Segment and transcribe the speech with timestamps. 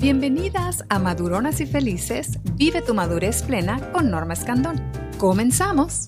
[0.00, 4.80] Bienvenidas a Maduronas y Felices, Vive tu madurez plena con Norma Escandón.
[5.18, 6.06] Comenzamos.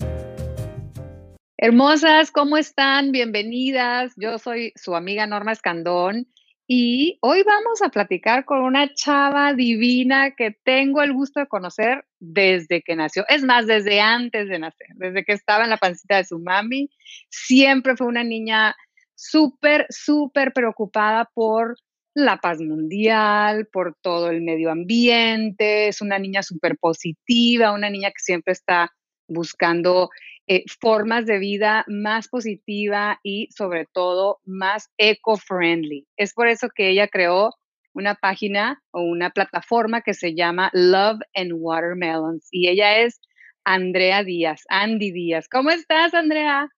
[1.57, 3.11] Hermosas, ¿cómo están?
[3.11, 4.13] Bienvenidas.
[4.15, 6.25] Yo soy su amiga Norma Escandón
[6.67, 12.05] y hoy vamos a platicar con una chava divina que tengo el gusto de conocer
[12.17, 13.25] desde que nació.
[13.27, 16.89] Es más, desde antes de nacer, desde que estaba en la pancita de su mami.
[17.29, 18.73] Siempre fue una niña
[19.15, 21.75] súper, súper preocupada por
[22.13, 28.09] la paz mundial, por todo el medio ambiente, es una niña súper positiva, una niña
[28.09, 28.91] que siempre está
[29.27, 30.09] buscando
[30.47, 36.05] eh, formas de vida más positiva y sobre todo más eco-friendly.
[36.17, 37.53] Es por eso que ella creó
[37.93, 43.21] una página o una plataforma que se llama Love and Watermelons y ella es
[43.63, 45.47] Andrea Díaz, Andy Díaz.
[45.49, 46.69] ¿Cómo estás, Andrea?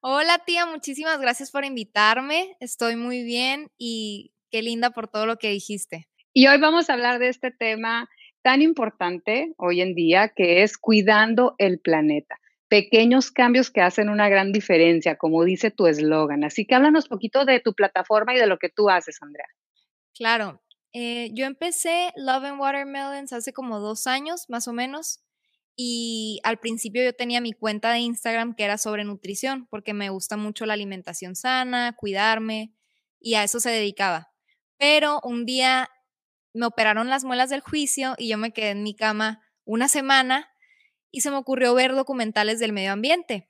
[0.00, 2.56] Hola, tía, muchísimas gracias por invitarme.
[2.60, 6.08] Estoy muy bien y Qué linda por todo lo que dijiste.
[6.32, 8.08] Y hoy vamos a hablar de este tema
[8.40, 12.38] tan importante hoy en día que es cuidando el planeta.
[12.66, 16.42] Pequeños cambios que hacen una gran diferencia, como dice tu eslogan.
[16.42, 19.44] Así que háblanos poquito de tu plataforma y de lo que tú haces, Andrea.
[20.14, 20.62] Claro,
[20.94, 25.20] eh, yo empecé Love and Watermelons hace como dos años, más o menos.
[25.76, 30.08] Y al principio yo tenía mi cuenta de Instagram que era sobre nutrición, porque me
[30.08, 32.72] gusta mucho la alimentación sana, cuidarme,
[33.20, 34.32] y a eso se dedicaba.
[34.78, 35.90] Pero un día
[36.52, 40.48] me operaron las muelas del juicio y yo me quedé en mi cama una semana
[41.10, 43.48] y se me ocurrió ver documentales del medio ambiente.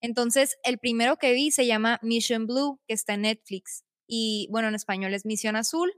[0.00, 3.84] Entonces, el primero que vi se llama Mission Blue, que está en Netflix.
[4.06, 5.92] Y bueno, en español es Misión Azul.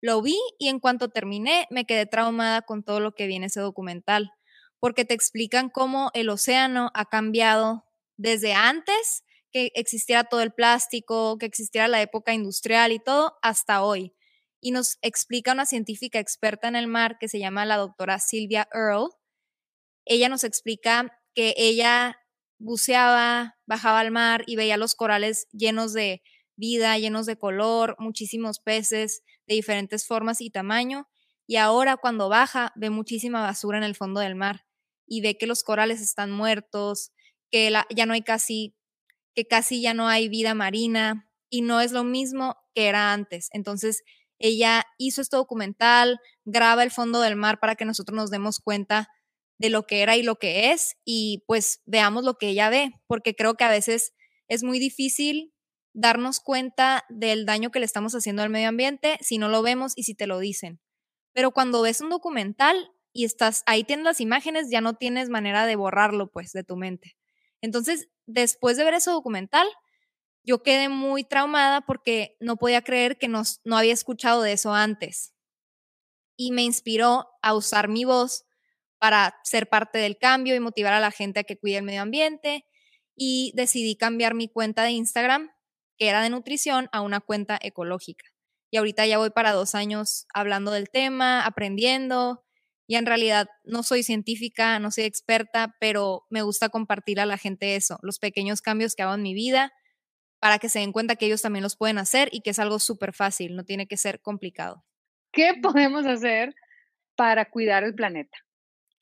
[0.00, 3.60] Lo vi y en cuanto terminé me quedé traumada con todo lo que viene ese
[3.60, 4.30] documental,
[4.78, 7.84] porque te explican cómo el océano ha cambiado
[8.16, 13.82] desde antes que existiera todo el plástico, que existiera la época industrial y todo hasta
[13.82, 14.14] hoy.
[14.60, 18.68] Y nos explica una científica experta en el mar que se llama la doctora Sylvia
[18.72, 19.08] Earle.
[20.04, 22.18] Ella nos explica que ella
[22.58, 26.22] buceaba, bajaba al mar y veía los corales llenos de
[26.56, 31.08] vida, llenos de color, muchísimos peces de diferentes formas y tamaño.
[31.46, 34.66] Y ahora cuando baja ve muchísima basura en el fondo del mar
[35.06, 37.12] y ve que los corales están muertos,
[37.50, 38.74] que ya no hay casi
[39.38, 43.50] que casi ya no hay vida marina y no es lo mismo que era antes.
[43.52, 44.02] Entonces,
[44.40, 49.08] ella hizo este documental, graba el fondo del mar para que nosotros nos demos cuenta
[49.56, 52.94] de lo que era y lo que es y pues veamos lo que ella ve,
[53.06, 54.12] porque creo que a veces
[54.48, 55.54] es muy difícil
[55.94, 59.92] darnos cuenta del daño que le estamos haciendo al medio ambiente si no lo vemos
[59.94, 60.80] y si te lo dicen.
[61.32, 65.64] Pero cuando ves un documental y estás ahí tienes las imágenes, ya no tienes manera
[65.64, 67.16] de borrarlo pues de tu mente.
[67.60, 69.66] Entonces, después de ver ese documental,
[70.44, 73.42] yo quedé muy traumada porque no podía creer que no
[73.76, 75.34] había escuchado de eso antes.
[76.36, 78.44] Y me inspiró a usar mi voz
[78.98, 82.02] para ser parte del cambio y motivar a la gente a que cuide el medio
[82.02, 82.64] ambiente.
[83.16, 85.50] Y decidí cambiar mi cuenta de Instagram,
[85.96, 88.24] que era de nutrición, a una cuenta ecológica.
[88.70, 92.44] Y ahorita ya voy para dos años hablando del tema, aprendiendo,
[92.88, 97.36] y en realidad no soy científica, no soy experta, pero me gusta compartir a la
[97.36, 99.72] gente eso, los pequeños cambios que hago en mi vida
[100.40, 102.78] para que se den cuenta que ellos también los pueden hacer y que es algo
[102.78, 104.84] súper fácil, no tiene que ser complicado.
[105.32, 106.54] ¿Qué podemos hacer
[107.14, 108.38] para cuidar el planeta?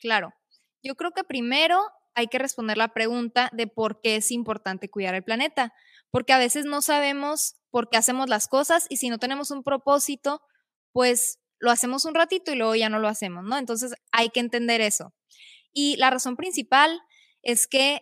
[0.01, 0.35] Claro,
[0.83, 1.81] yo creo que primero
[2.17, 5.73] hay que responder la pregunta de por qué es importante cuidar el planeta,
[6.11, 9.63] porque a veces no sabemos por qué hacemos las cosas y si no tenemos un
[9.63, 10.41] propósito,
[10.91, 13.57] pues lo hacemos un ratito y luego ya no lo hacemos, ¿no?
[13.59, 15.15] Entonces hay que entender eso.
[15.73, 17.01] Y la razón principal
[17.43, 18.01] es que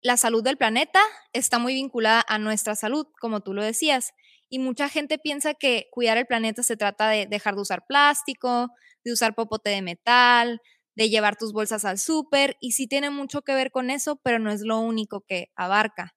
[0.00, 1.00] la salud del planeta
[1.32, 4.12] está muy vinculada a nuestra salud, como tú lo decías.
[4.48, 8.68] Y mucha gente piensa que cuidar el planeta se trata de dejar de usar plástico,
[9.04, 10.60] de usar popote de metal,
[10.94, 14.38] de llevar tus bolsas al súper, y sí tiene mucho que ver con eso, pero
[14.38, 16.14] no es lo único que abarca.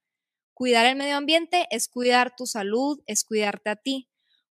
[0.54, 4.11] Cuidar el medio ambiente es cuidar tu salud, es cuidarte a ti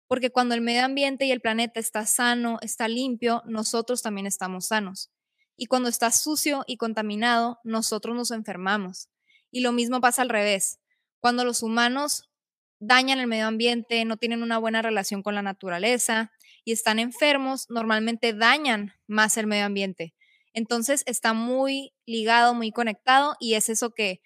[0.08, 4.66] porque cuando el medio ambiente y el planeta está sano, está limpio, nosotros también estamos
[4.66, 5.10] sanos.
[5.56, 9.08] Y cuando está sucio y contaminado, nosotros nos enfermamos.
[9.50, 10.78] Y lo mismo pasa al revés.
[11.20, 12.30] Cuando los humanos
[12.80, 16.32] dañan el medio ambiente, no tienen una buena relación con la naturaleza
[16.64, 20.14] y están enfermos, normalmente dañan más el medio ambiente.
[20.52, 24.20] Entonces está muy ligado, muy conectado y es eso que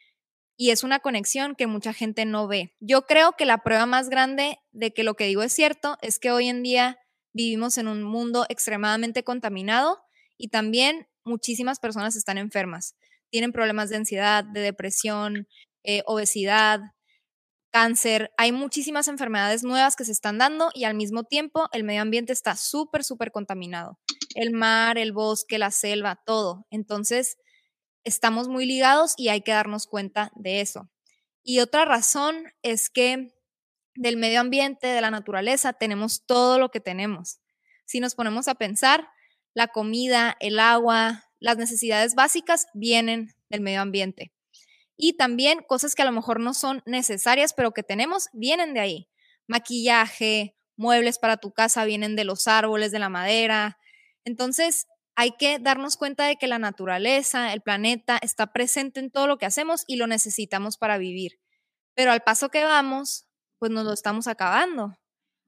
[0.63, 2.73] y es una conexión que mucha gente no ve.
[2.79, 6.21] Yo creo que la prueba más grande de que lo que digo es cierto es
[6.21, 7.01] que hoy en día
[7.33, 9.99] vivimos en un mundo extremadamente contaminado
[10.39, 12.95] y también muchísimas personas están enfermas.
[13.29, 15.49] Tienen problemas de ansiedad, de depresión,
[15.83, 16.79] eh, obesidad,
[17.73, 22.03] cáncer, hay muchísimas enfermedades nuevas que se están dando y al mismo tiempo el medio
[22.03, 23.99] ambiente está súper, súper contaminado.
[24.37, 26.69] El mar, el bosque, la selva, todo.
[26.71, 27.37] Entonces,
[28.05, 30.91] estamos muy ligados y hay que darnos cuenta de eso.
[31.43, 33.35] Y otra razón es que
[33.95, 37.41] del medio ambiente, de la naturaleza, tenemos todo lo que tenemos.
[37.85, 39.09] Si nos ponemos a pensar,
[39.55, 44.33] la comida, el agua, las necesidades básicas vienen del medio ambiente.
[44.97, 48.81] Y también cosas que a lo mejor no son necesarias, pero que tenemos, vienen de
[48.81, 49.09] ahí.
[49.47, 53.79] Maquillaje, muebles para tu casa vienen de los árboles, de la madera.
[54.25, 59.27] Entonces, hay que darnos cuenta de que la naturaleza, el planeta, está presente en todo
[59.27, 61.41] lo que hacemos y lo necesitamos para vivir.
[61.95, 63.27] Pero al paso que vamos,
[63.59, 64.97] pues nos lo estamos acabando.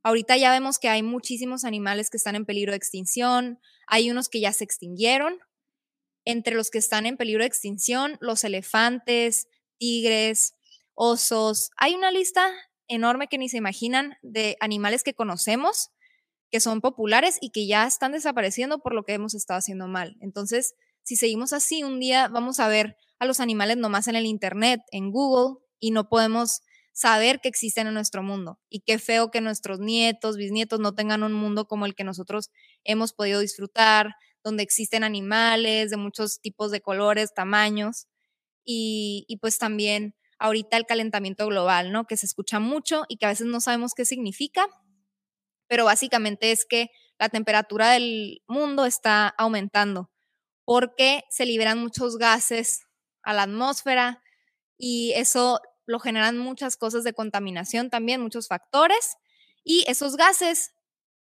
[0.03, 4.29] Ahorita ya vemos que hay muchísimos animales que están en peligro de extinción, hay unos
[4.29, 5.39] que ya se extinguieron.
[6.27, 10.55] Entre los que están en peligro de extinción, los elefantes, tigres,
[10.95, 11.71] osos.
[11.77, 12.51] Hay una lista
[12.89, 15.91] enorme que ni se imaginan de animales que conocemos,
[16.55, 20.17] que son populares y que ya están desapareciendo por lo que hemos estado haciendo mal.
[20.21, 24.25] Entonces, si seguimos así, un día vamos a ver a los animales nomás en el
[24.25, 26.61] Internet, en Google, y no podemos
[26.93, 28.61] saber que existen en nuestro mundo.
[28.69, 32.51] Y qué feo que nuestros nietos, bisnietos no tengan un mundo como el que nosotros
[32.85, 34.15] hemos podido disfrutar,
[34.45, 38.07] donde existen animales de muchos tipos de colores, tamaños.
[38.65, 42.07] Y, pues también ahorita el calentamiento global, ¿no?
[42.07, 44.69] Que se escucha mucho y que a veces no sabemos qué significa,
[45.67, 50.11] pero básicamente es que la temperatura del mundo está aumentando
[50.65, 52.87] porque se liberan muchos gases
[53.23, 54.23] a la atmósfera
[54.79, 59.17] y eso lo generan muchas cosas de contaminación también, muchos factores,
[59.63, 60.73] y esos gases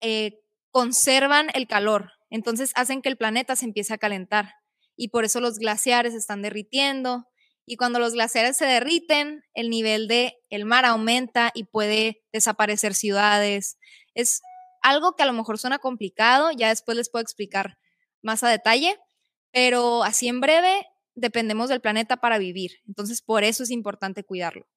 [0.02, 0.40] eh,
[0.72, 4.54] conservan el calor, entonces hacen que el planeta se empiece a calentar,
[4.96, 7.28] y por eso los glaciares están derritiendo,
[7.66, 12.94] y cuando los glaciares se derriten, el nivel del el mar aumenta y puede desaparecer
[12.94, 13.78] ciudades.
[14.14, 14.42] Es
[14.82, 17.78] algo que a lo mejor suena complicado, ya después les puedo explicar
[18.22, 18.98] más a detalle,
[19.52, 20.86] pero así en breve,
[21.16, 22.72] dependemos del planeta para vivir.
[22.88, 24.68] Entonces, por eso es importante cuidarlo.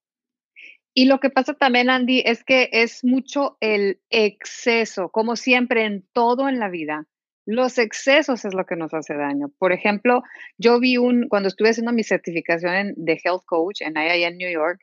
[0.94, 6.08] Y lo que pasa también, Andy, es que es mucho el exceso, como siempre en
[6.12, 7.06] todo en la vida.
[7.50, 9.48] Los excesos es lo que nos hace daño.
[9.58, 10.22] Por ejemplo,
[10.58, 14.82] yo vi un, cuando estuve haciendo mi certificación de Health Coach en IIN New York,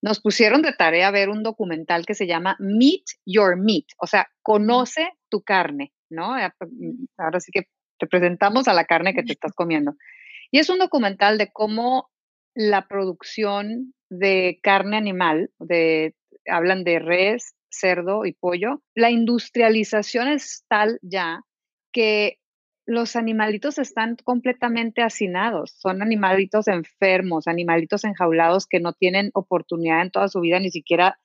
[0.00, 4.30] nos pusieron de tarea ver un documental que se llama Meet Your Meat, o sea,
[4.40, 6.34] conoce tu carne, ¿no?
[7.18, 7.68] Ahora sí que
[7.98, 9.92] te presentamos a la carne que te estás comiendo.
[10.50, 12.08] Y es un documental de cómo
[12.54, 16.14] la producción de carne animal, de,
[16.46, 21.42] hablan de res, cerdo y pollo, la industrialización es tal ya
[21.96, 22.38] que
[22.84, 30.10] los animalitos están completamente hacinados, son animalitos enfermos, animalitos enjaulados que no tienen oportunidad en
[30.10, 31.18] toda su vida ni siquiera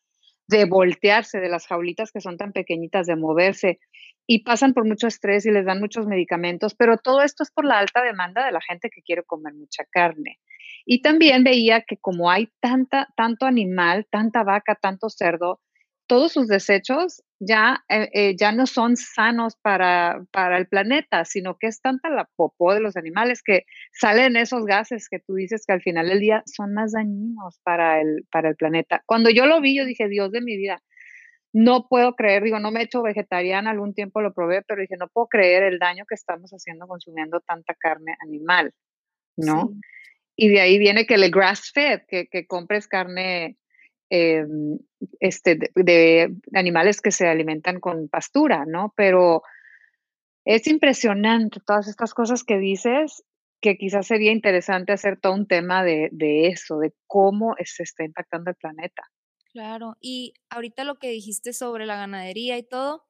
[0.48, 3.80] de voltearse de las jaulitas que son tan pequeñitas, de moverse
[4.26, 7.66] y pasan por mucho estrés y les dan muchos medicamentos, pero todo esto es por
[7.66, 10.40] la alta demanda de la gente que quiere comer mucha carne.
[10.86, 15.60] Y también veía que como hay tanta, tanto animal, tanta vaca, tanto cerdo,
[16.12, 21.58] todos sus desechos ya, eh, eh, ya no son sanos para, para, el planeta, sino
[21.58, 23.64] que es tanta la popó de los animales que
[23.94, 28.02] salen esos gases que tú dices que al final del día son más dañinos para
[28.02, 29.02] el, para el planeta.
[29.06, 30.84] Cuando yo lo vi, yo dije, Dios de mi vida,
[31.54, 34.98] no puedo creer, digo, no me he hecho vegetariana, algún tiempo lo probé, pero dije,
[35.00, 38.74] no puedo creer el daño que estamos haciendo consumiendo tanta carne animal,
[39.38, 39.72] ¿no?
[40.36, 43.56] Y de ahí viene que el grass fed, que, que compres carne
[44.14, 44.46] eh,
[45.22, 48.94] este, de, animales que se alimentan con pastura, ¿no?
[48.98, 49.42] Pero
[50.44, 53.24] es impresionante todas estas cosas que dices,
[53.62, 58.04] que quizás sería interesante hacer todo un tema de, de eso, de cómo se está
[58.04, 59.04] impactando el planeta.
[59.54, 63.06] Claro, y ahorita lo que dijiste sobre la ganadería y todo,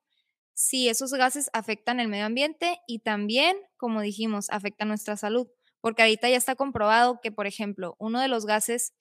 [0.54, 5.48] sí, esos gases afectan el medio ambiente y también, como dijimos, afectan nuestra salud,
[5.80, 8.94] porque ahorita ya está comprobado que, por ejemplo, uno de los gases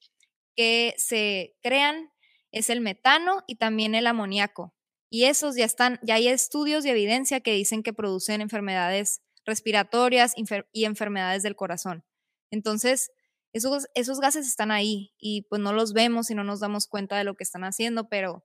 [0.61, 2.13] que se crean
[2.53, 4.75] es el metano y también el amoníaco.
[5.09, 10.35] Y esos ya están, ya hay estudios y evidencia que dicen que producen enfermedades respiratorias
[10.71, 12.05] y enfermedades del corazón.
[12.51, 13.11] Entonces,
[13.55, 17.17] esos, esos gases están ahí y pues no los vemos y no nos damos cuenta
[17.17, 18.45] de lo que están haciendo, pero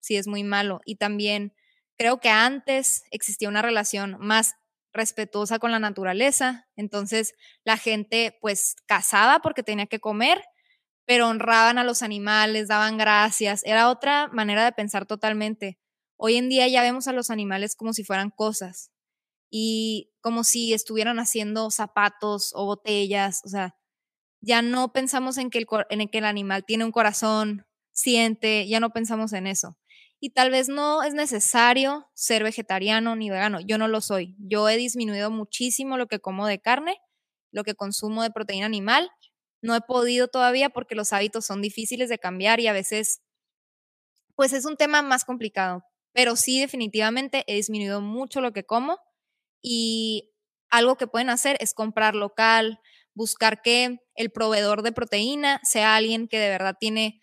[0.00, 0.82] sí es muy malo.
[0.84, 1.54] Y también
[1.96, 4.52] creo que antes existía una relación más
[4.92, 10.44] respetuosa con la naturaleza, entonces la gente pues cazaba porque tenía que comer,
[11.06, 15.78] pero honraban a los animales, daban gracias, era otra manera de pensar totalmente.
[16.16, 18.90] Hoy en día ya vemos a los animales como si fueran cosas
[19.50, 23.76] y como si estuvieran haciendo zapatos o botellas, o sea,
[24.40, 25.66] ya no pensamos en que el,
[26.10, 29.78] que el animal tiene un corazón, siente, ya no pensamos en eso.
[30.20, 33.60] Y tal vez no es necesario ser vegetariano ni vegano.
[33.60, 34.36] Yo no lo soy.
[34.38, 36.96] Yo he disminuido muchísimo lo que como de carne,
[37.52, 39.10] lo que consumo de proteína animal.
[39.64, 43.20] No he podido todavía porque los hábitos son difíciles de cambiar y a veces,
[44.36, 45.84] pues es un tema más complicado.
[46.12, 48.98] Pero sí, definitivamente he disminuido mucho lo que como
[49.62, 50.32] y
[50.70, 52.80] algo que pueden hacer es comprar local,
[53.14, 57.20] buscar que el proveedor de proteína sea alguien que de verdad tiene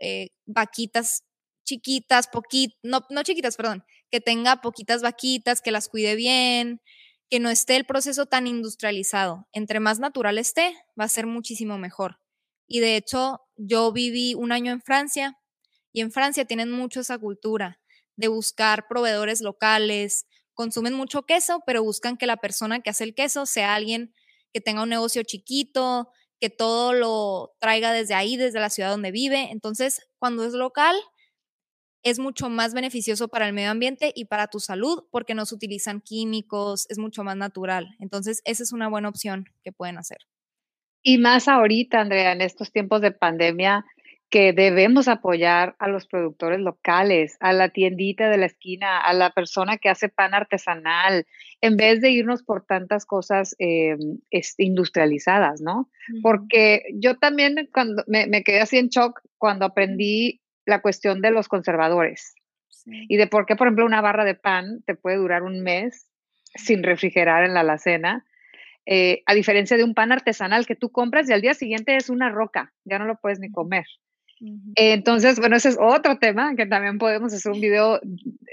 [0.00, 1.24] eh, vaquitas
[1.64, 6.82] chiquitas, poquitas, no, no chiquitas, perdón, que tenga poquitas vaquitas, que las cuide bien,
[7.30, 9.48] que no esté el proceso tan industrializado.
[9.52, 12.20] Entre más natural esté, va a ser muchísimo mejor.
[12.68, 15.38] Y de hecho, yo viví un año en Francia
[15.92, 17.80] y en Francia tienen mucho esa cultura
[18.16, 23.14] de buscar proveedores locales, consumen mucho queso, pero buscan que la persona que hace el
[23.14, 24.14] queso sea alguien
[24.52, 29.10] que tenga un negocio chiquito, que todo lo traiga desde ahí, desde la ciudad donde
[29.10, 29.50] vive.
[29.50, 30.96] Entonces, cuando es local,
[32.06, 35.56] es mucho más beneficioso para el medio ambiente y para tu salud porque no se
[35.56, 37.96] utilizan químicos, es mucho más natural.
[37.98, 40.18] Entonces, esa es una buena opción que pueden hacer.
[41.02, 43.84] Y más ahorita, Andrea, en estos tiempos de pandemia,
[44.30, 49.30] que debemos apoyar a los productores locales, a la tiendita de la esquina, a la
[49.30, 51.26] persona que hace pan artesanal,
[51.60, 53.96] en vez de irnos por tantas cosas eh,
[54.58, 55.90] industrializadas, ¿no?
[56.22, 61.48] Porque yo también cuando me, quedé así en shock cuando aprendí la cuestión de los
[61.48, 62.34] conservadores
[62.86, 66.08] y de por qué, por ejemplo, una barra de pan te puede durar un mes
[66.54, 68.24] sin refrigerar en la alacena.
[68.86, 72.08] Eh, a diferencia de un pan artesanal que tú compras y al día siguiente es
[72.08, 73.84] una roca, ya no lo puedes ni comer.
[74.74, 78.00] Entonces, bueno, ese es otro tema que también podemos hacer un video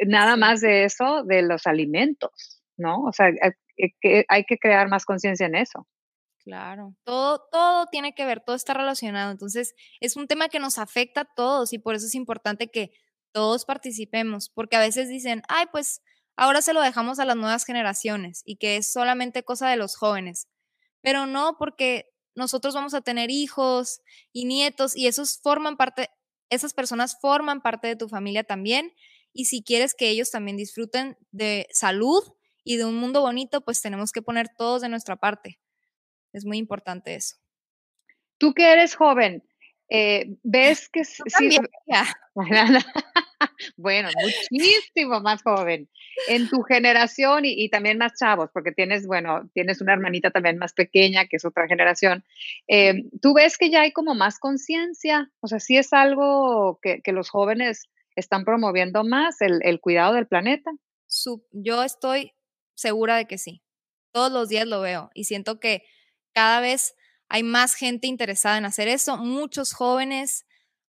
[0.08, 3.04] nada más de eso, de los alimentos, ¿no?
[3.04, 5.86] O sea, eh, que hay que crear más conciencia en eso.
[6.46, 9.32] Claro, todo, todo tiene que ver, todo está relacionado.
[9.32, 12.92] Entonces, es un tema que nos afecta a todos y por eso es importante que
[13.32, 16.02] todos participemos, porque a veces dicen, ay, pues
[16.36, 19.96] ahora se lo dejamos a las nuevas generaciones y que es solamente cosa de los
[19.96, 20.50] jóvenes.
[21.02, 24.02] Pero no, porque nosotros vamos a tener hijos
[24.34, 26.10] y nietos y esos forman parte,
[26.50, 28.94] esas personas forman parte de tu familia también.
[29.34, 32.24] Y si quieres que ellos también disfruten de salud
[32.66, 35.60] y de un mundo bonito, pues tenemos que poner todos de nuestra parte.
[36.34, 37.38] Es muy importante eso.
[38.38, 39.44] Tú que eres joven,
[39.90, 41.22] eh, ves que sí,
[43.78, 44.10] bueno,
[44.50, 45.88] muchísimo más joven.
[46.28, 50.74] En tu generación y, también más chavos, porque tienes, bueno, tienes una hermanita también más
[50.74, 52.24] pequeña, que es otra generación.
[52.68, 55.32] Eh, ¿Tú ves que ya hay como más conciencia?
[55.42, 60.72] O sea, sí es algo que, los jóvenes están promoviendo más, el, cuidado del planeta.
[61.52, 62.34] yo estoy
[62.76, 63.62] segura de que sí.
[64.12, 65.84] Todos los días lo veo y siento que
[66.34, 66.96] cada vez
[67.30, 70.46] hay más gente interesada en hacer eso, muchos jóvenes,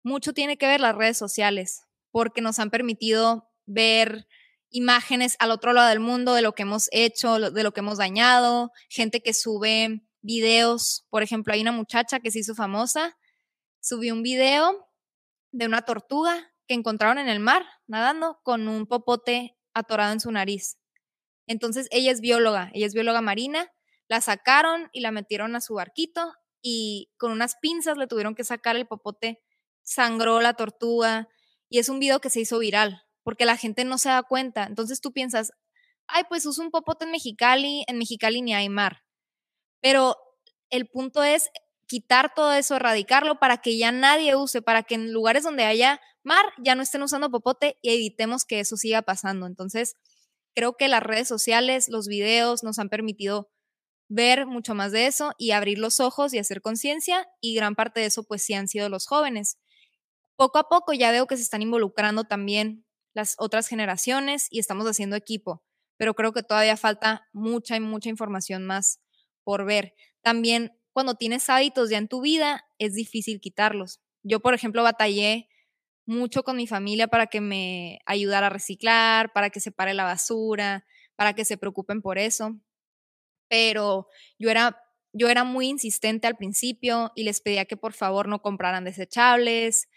[0.02, 4.26] mucho tiene que ver las redes sociales porque nos han permitido ver
[4.70, 7.98] imágenes al otro lado del mundo de lo que hemos hecho, de lo que hemos
[7.98, 13.16] dañado, gente que sube videos, por ejemplo, hay una muchacha que se hizo famosa,
[13.80, 14.88] subió un video
[15.52, 20.30] de una tortuga que encontraron en el mar nadando con un popote atorado en su
[20.30, 20.78] nariz.
[21.46, 23.72] Entonces ella es bióloga, ella es bióloga marina,
[24.10, 28.42] la sacaron y la metieron a su barquito y con unas pinzas le tuvieron que
[28.42, 29.40] sacar el popote,
[29.84, 31.28] sangró la tortuga,
[31.68, 34.64] y es un video que se hizo viral, porque la gente no se da cuenta.
[34.64, 35.52] Entonces tú piensas,
[36.08, 39.04] ay, pues uso un popote en Mexicali, en Mexicali ni hay mar.
[39.80, 40.16] Pero
[40.70, 41.48] el punto es
[41.86, 46.00] quitar todo eso, erradicarlo para que ya nadie use, para que en lugares donde haya
[46.24, 49.46] mar ya no estén usando popote y evitemos que eso siga pasando.
[49.46, 49.94] Entonces,
[50.52, 53.50] creo que las redes sociales, los videos nos han permitido
[54.10, 58.00] ver mucho más de eso y abrir los ojos y hacer conciencia y gran parte
[58.00, 59.56] de eso pues sí han sido los jóvenes
[60.40, 64.86] poco a poco ya veo que se están involucrando también las otras generaciones y estamos
[64.86, 65.62] haciendo equipo,
[65.98, 69.00] pero creo que todavía falta mucha y mucha información más
[69.44, 69.94] por ver.
[70.22, 74.00] También cuando tienes hábitos ya en tu vida, es difícil quitarlos.
[74.22, 75.50] Yo, por ejemplo, batallé
[76.06, 80.86] mucho con mi familia para que me ayudara a reciclar, para que separe la basura,
[81.16, 82.58] para que se preocupen por eso.
[83.50, 84.80] Pero yo era,
[85.12, 89.88] yo era muy insistente al principio y les pedía que por favor no compraran desechables,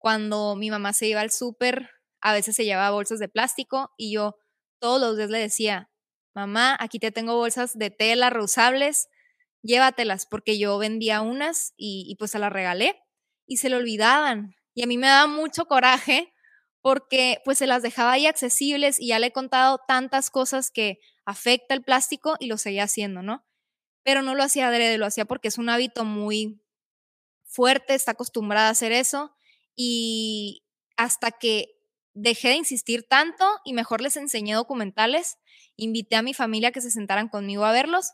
[0.00, 4.12] cuando mi mamá se iba al súper, a veces se llevaba bolsas de plástico y
[4.14, 4.36] yo
[4.80, 5.90] todos los días le decía,
[6.34, 9.08] mamá, aquí te tengo bolsas de tela reusables,
[9.62, 12.98] llévatelas, porque yo vendía unas y, pues se las regalé
[13.46, 14.54] y se le olvidaban.
[14.74, 16.32] Y a mí me daba mucho coraje
[16.82, 20.98] porque pues se las dejaba ahí accesibles y ya le he contado tantas cosas que
[21.30, 23.46] afecta el plástico y lo seguía haciendo, ¿no?
[24.02, 26.60] Pero no lo hacía adrede, lo hacía porque es un hábito muy
[27.44, 29.32] fuerte, está acostumbrada a hacer eso
[29.76, 30.64] y
[30.96, 31.78] hasta que
[32.14, 35.38] dejé de insistir tanto y mejor les enseñé documentales,
[35.76, 38.10] invité a mi familia que se sentaran conmigo a verlos,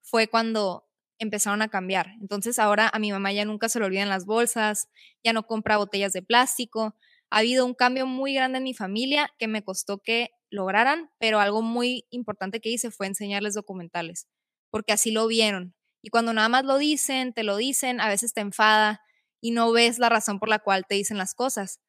[0.00, 0.86] fue cuando
[1.18, 2.14] empezaron a cambiar.
[2.20, 4.88] Entonces ahora a mi mamá ya nunca se le olvidan las bolsas,
[5.24, 6.96] ya no compra botellas de plástico.
[7.30, 11.40] Ha habido un cambio muy grande en mi familia que me costó que lograran, pero
[11.40, 14.26] algo muy importante que hice fue enseñarles documentales,
[14.70, 15.74] porque así lo vieron.
[16.02, 19.00] Y cuando nada más lo dicen, te lo dicen, a veces te enfada
[19.40, 21.80] y no ves la razón por la cual te dicen las cosas.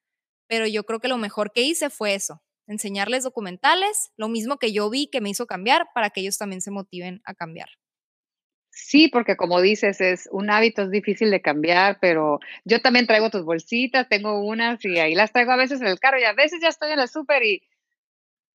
[0.48, 4.72] Pero yo creo que lo mejor que hice fue eso, enseñarles documentales, lo mismo que
[4.72, 7.68] yo vi que me hizo cambiar para que ellos también se motiven a cambiar.
[8.74, 13.28] Sí, porque como dices, es un hábito, es difícil de cambiar, pero yo también traigo
[13.28, 16.32] tus bolsitas, tengo unas y ahí las traigo a veces en el carro y a
[16.32, 17.62] veces ya estoy en el súper y,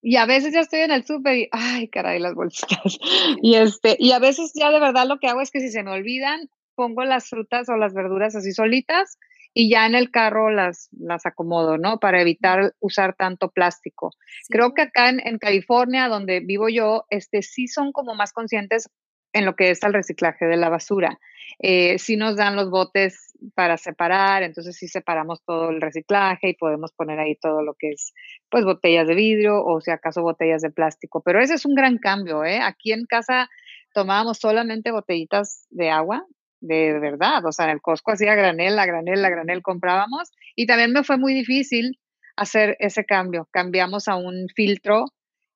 [0.10, 2.98] y a veces ya estoy en el súper y, ay, caray, las bolsitas.
[3.42, 5.84] Y, este, y a veces ya de verdad lo que hago es que si se
[5.84, 9.18] me olvidan, pongo las frutas o las verduras así solitas
[9.54, 12.00] y ya en el carro las, las acomodo, ¿no?
[12.00, 14.12] Para evitar usar tanto plástico.
[14.48, 18.90] Creo que acá en, en, California, donde vivo yo, este, sí son como más conscientes
[19.34, 21.20] en lo que es el reciclaje de la basura.
[21.60, 26.54] Eh, sí nos dan los botes para separar, entonces sí separamos todo el reciclaje y
[26.56, 28.14] podemos poner ahí todo lo que es,
[28.50, 31.22] pues, botellas de vidrio o si acaso botellas de plástico.
[31.24, 32.60] Pero ese es un gran cambio, ¿eh?
[32.62, 33.50] Aquí en casa
[33.94, 36.26] tomábamos solamente botellitas de agua,
[36.60, 40.66] de verdad, o sea, en el Costco hacía granel, a granel, a granel comprábamos y
[40.66, 42.00] también me fue muy difícil
[42.36, 43.48] hacer ese cambio.
[43.52, 45.06] Cambiamos a un filtro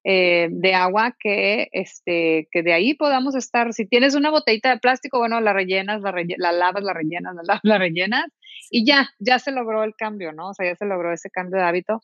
[0.04, 3.72] eh, de agua que, este, que de ahí podamos estar.
[3.74, 7.60] Si tienes una botellita de plástico, bueno, la rellenas, la, la lavas, la rellenas, la
[7.64, 8.26] la rellenas
[8.72, 10.50] y ya, ya se logró el cambio, ¿no?
[10.50, 12.02] O sea, ya se logró ese cambio de hábito.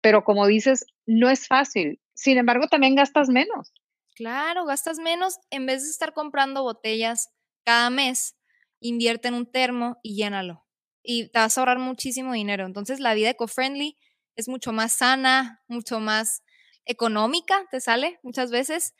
[0.00, 2.00] Pero como dices, no es fácil.
[2.14, 3.72] Sin embargo, también gastas menos.
[4.14, 5.38] Claro, gastas menos.
[5.50, 7.30] En vez de estar comprando botellas
[7.64, 8.36] cada mes,
[8.80, 10.64] invierte en un termo y llénalo.
[11.02, 12.66] Y te vas a ahorrar muchísimo dinero.
[12.66, 13.96] Entonces, la vida eco-friendly
[14.36, 16.42] es mucho más sana, mucho más
[16.86, 18.94] económica, te sale muchas veces,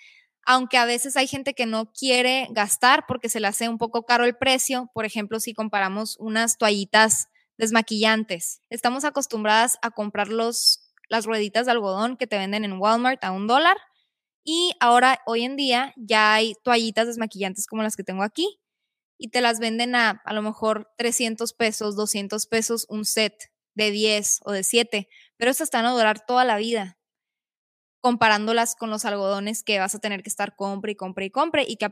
[0.44, 4.04] aunque a veces hay gente que no quiere gastar porque se le hace un poco
[4.04, 4.90] caro el precio.
[4.94, 11.72] Por ejemplo, si comparamos unas toallitas desmaquillantes, estamos acostumbradas a comprar los, las rueditas de
[11.72, 13.76] algodón que te venden en Walmart a un dólar.
[14.44, 18.60] Y ahora, hoy en día, ya hay toallitas desmaquillantes como las que tengo aquí
[19.18, 23.90] y te las venden a a lo mejor 300 pesos, 200 pesos un set de
[23.90, 26.95] 10 o de 7, pero estas están a durar toda la vida
[28.06, 31.64] comparándolas con los algodones que vas a tener que estar compre y compre y compre
[31.66, 31.90] y que,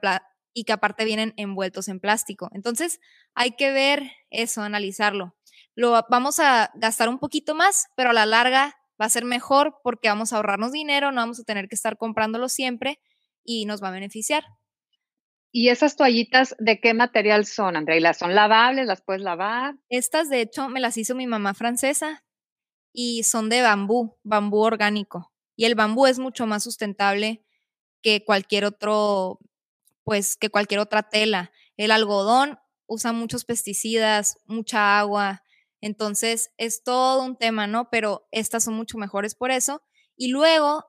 [0.53, 2.49] y que aparte vienen envueltos en plástico.
[2.53, 3.01] Entonces
[3.35, 5.35] hay que ver eso, analizarlo.
[5.75, 9.81] Lo vamos a gastar un poquito más, pero a la larga va a ser mejor
[9.83, 13.01] porque vamos a ahorrarnos dinero, no vamos a tener que estar comprándolo siempre
[13.43, 14.45] y nos va a beneficiar.
[15.51, 17.99] ¿Y esas toallitas de qué material son, Andrea?
[17.99, 18.87] las son lavables?
[18.87, 19.75] ¿Las puedes lavar?
[19.89, 22.23] Estas, de hecho, me las hizo mi mamá francesa
[22.93, 25.34] y son de bambú, bambú orgánico.
[25.57, 27.45] Y el bambú es mucho más sustentable
[28.03, 29.39] que cualquier otro,
[30.03, 31.53] pues que cualquier otra tela.
[31.77, 35.43] El algodón usa muchos pesticidas, mucha agua,
[35.81, 37.91] entonces es todo un tema, ¿no?
[37.91, 39.83] Pero estas son mucho mejores por eso.
[40.17, 40.87] Y luego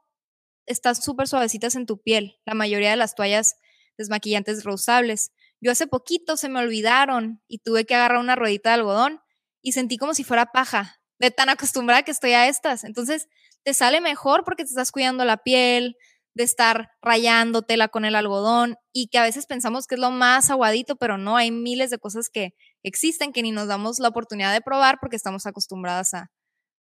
[0.65, 3.55] están súper suavecitas en tu piel, la mayoría de las toallas
[3.97, 5.31] desmaquillantes reusables.
[5.61, 9.21] Yo hace poquito se me olvidaron y tuve que agarrar una ruedita de algodón
[9.61, 12.83] y sentí como si fuera paja, de tan acostumbrada que estoy a estas.
[12.83, 13.27] Entonces,
[13.65, 15.97] te sale mejor porque te estás cuidando la piel,
[16.35, 20.51] de estar rayándotela con el algodón y que a veces pensamos que es lo más
[20.51, 24.53] aguadito, pero no, hay miles de cosas que existen que ni nos damos la oportunidad
[24.53, 26.31] de probar porque estamos acostumbradas a,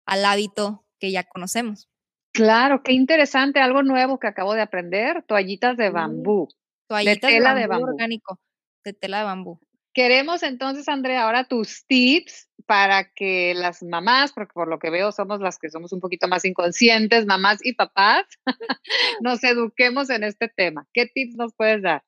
[0.06, 1.88] al hábito que ya conocemos.
[2.32, 6.48] Claro, qué interesante, algo nuevo que acabo de aprender, toallitas de bambú.
[6.88, 8.40] Toallitas de tela de bambú, orgánico,
[8.84, 9.60] de tela de bambú.
[9.94, 15.12] Queremos entonces, Andrea, ahora tus tips para que las mamás, porque por lo que veo
[15.12, 18.24] somos las que somos un poquito más inconscientes, mamás y papás,
[19.20, 20.86] nos eduquemos en este tema.
[20.92, 22.04] ¿Qué tips nos puedes dar?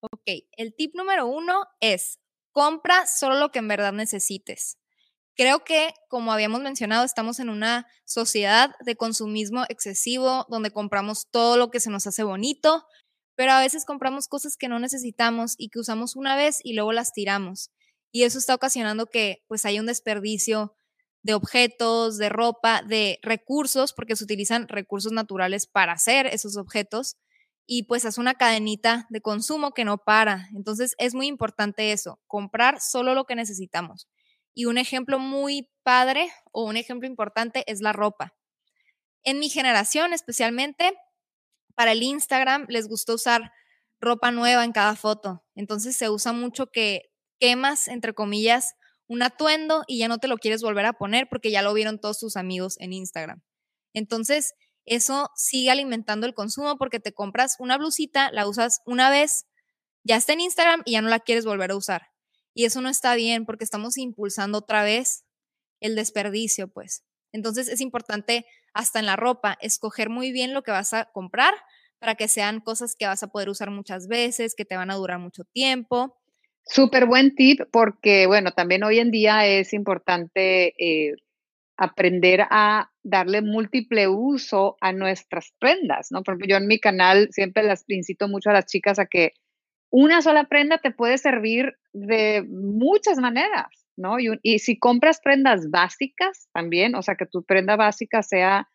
[0.00, 2.18] Ok, el tip número uno es
[2.52, 4.78] compra solo lo que en verdad necesites.
[5.36, 11.56] Creo que, como habíamos mencionado, estamos en una sociedad de consumismo excesivo, donde compramos todo
[11.56, 12.84] lo que se nos hace bonito,
[13.38, 16.92] pero a veces compramos cosas que no necesitamos y que usamos una vez y luego
[16.92, 17.70] las tiramos.
[18.10, 20.74] Y eso está ocasionando que pues haya un desperdicio
[21.22, 27.16] de objetos, de ropa, de recursos, porque se utilizan recursos naturales para hacer esos objetos
[27.64, 30.48] y pues es una cadenita de consumo que no para.
[30.56, 34.08] Entonces es muy importante eso, comprar solo lo que necesitamos.
[34.52, 38.34] Y un ejemplo muy padre o un ejemplo importante es la ropa.
[39.22, 40.92] En mi generación especialmente,
[41.78, 43.52] para el Instagram les gusta usar
[44.00, 45.44] ropa nueva en cada foto.
[45.54, 47.02] Entonces se usa mucho que
[47.38, 48.74] quemas, entre comillas,
[49.06, 52.00] un atuendo y ya no te lo quieres volver a poner porque ya lo vieron
[52.00, 53.42] todos tus amigos en Instagram.
[53.94, 54.54] Entonces,
[54.86, 59.46] eso sigue alimentando el consumo porque te compras una blusita, la usas una vez,
[60.02, 62.08] ya está en Instagram y ya no la quieres volver a usar.
[62.54, 65.24] Y eso no está bien porque estamos impulsando otra vez
[65.78, 67.04] el desperdicio, pues.
[67.30, 68.46] Entonces es importante
[68.78, 71.52] hasta en la ropa escoger muy bien lo que vas a comprar
[71.98, 74.94] para que sean cosas que vas a poder usar muchas veces, que te van a
[74.94, 76.16] durar mucho tiempo.
[76.64, 81.16] Súper buen tip porque, bueno, también hoy en día es importante eh,
[81.76, 86.22] aprender a darle múltiple uso a nuestras prendas, ¿no?
[86.22, 89.32] Por yo en mi canal siempre las incito mucho a las chicas a que
[89.90, 93.66] una sola prenda te puede servir de muchas maneras,
[93.98, 94.18] ¿no?
[94.18, 98.68] Y, y si compras prendas básicas también, o sea, que tu prenda básica sea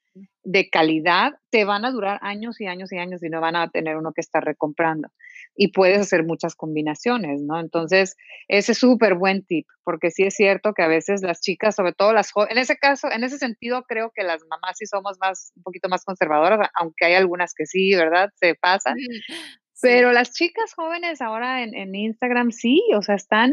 [0.44, 3.70] de calidad, te van a durar años y años y años y no van a
[3.70, 5.10] tener uno que estar recomprando.
[5.56, 7.60] Y puedes hacer muchas combinaciones, ¿no?
[7.60, 8.16] Entonces,
[8.48, 11.94] ese es súper buen tip, porque sí es cierto que a veces las chicas, sobre
[11.94, 15.18] todo las jóvenes, en ese caso, en ese sentido, creo que las mamás sí somos
[15.20, 18.30] más, un poquito más conservadoras, aunque hay algunas que sí, ¿verdad?
[18.36, 18.96] Se pasan.
[19.84, 23.52] Pero las chicas jóvenes ahora en, en Instagram sí, o sea, están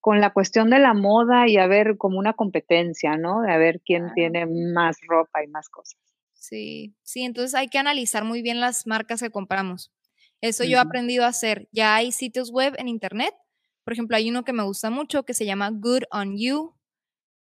[0.00, 3.42] con la cuestión de la moda y a ver como una competencia, ¿no?
[3.42, 6.00] De a ver quién tiene más ropa y más cosas.
[6.32, 9.92] Sí, sí, entonces hay que analizar muy bien las marcas que compramos.
[10.40, 11.68] Eso yo he aprendido a hacer.
[11.72, 13.34] Ya hay sitios web en internet.
[13.82, 16.76] Por ejemplo, hay uno que me gusta mucho que se llama Good on You.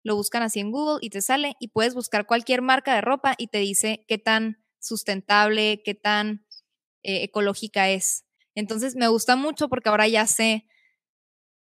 [0.05, 3.35] Lo buscan así en Google y te sale y puedes buscar cualquier marca de ropa
[3.39, 6.45] y te dice qué tan sustentable, qué tan
[7.03, 8.25] eh, ecológica es.
[8.55, 10.67] Entonces me gusta mucho porque ahora ya sé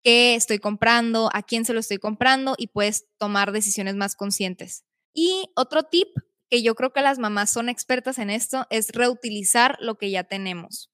[0.03, 4.85] qué estoy comprando, a quién se lo estoy comprando y puedes tomar decisiones más conscientes.
[5.15, 6.09] Y otro tip
[6.51, 10.25] que yo creo que las mamás son expertas en esto es reutilizar lo que ya
[10.25, 10.91] tenemos.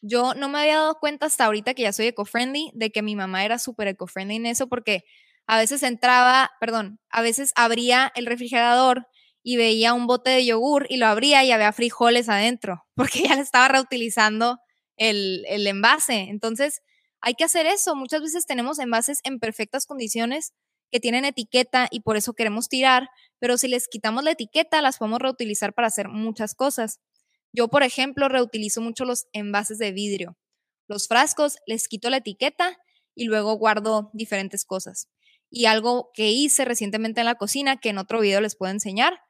[0.00, 3.14] Yo no me había dado cuenta hasta ahorita que ya soy eco-friendly de que mi
[3.14, 5.04] mamá era súper eco-friendly en eso porque
[5.46, 9.06] a veces entraba, perdón, a veces abría el refrigerador
[9.42, 13.34] y veía un bote de yogur y lo abría y había frijoles adentro porque ya
[13.34, 14.58] le estaba reutilizando
[14.96, 16.28] el, el envase.
[16.28, 16.82] Entonces,
[17.20, 17.94] hay que hacer eso.
[17.94, 20.52] Muchas veces tenemos envases en perfectas condiciones
[20.90, 24.98] que tienen etiqueta y por eso queremos tirar, pero si les quitamos la etiqueta, las
[24.98, 27.00] podemos reutilizar para hacer muchas cosas.
[27.52, 30.36] Yo, por ejemplo, reutilizo mucho los envases de vidrio.
[30.88, 32.76] Los frascos les quito la etiqueta
[33.14, 35.08] y luego guardo diferentes cosas.
[35.50, 39.20] Y algo que hice recientemente en la cocina, que en otro video les puedo enseñar,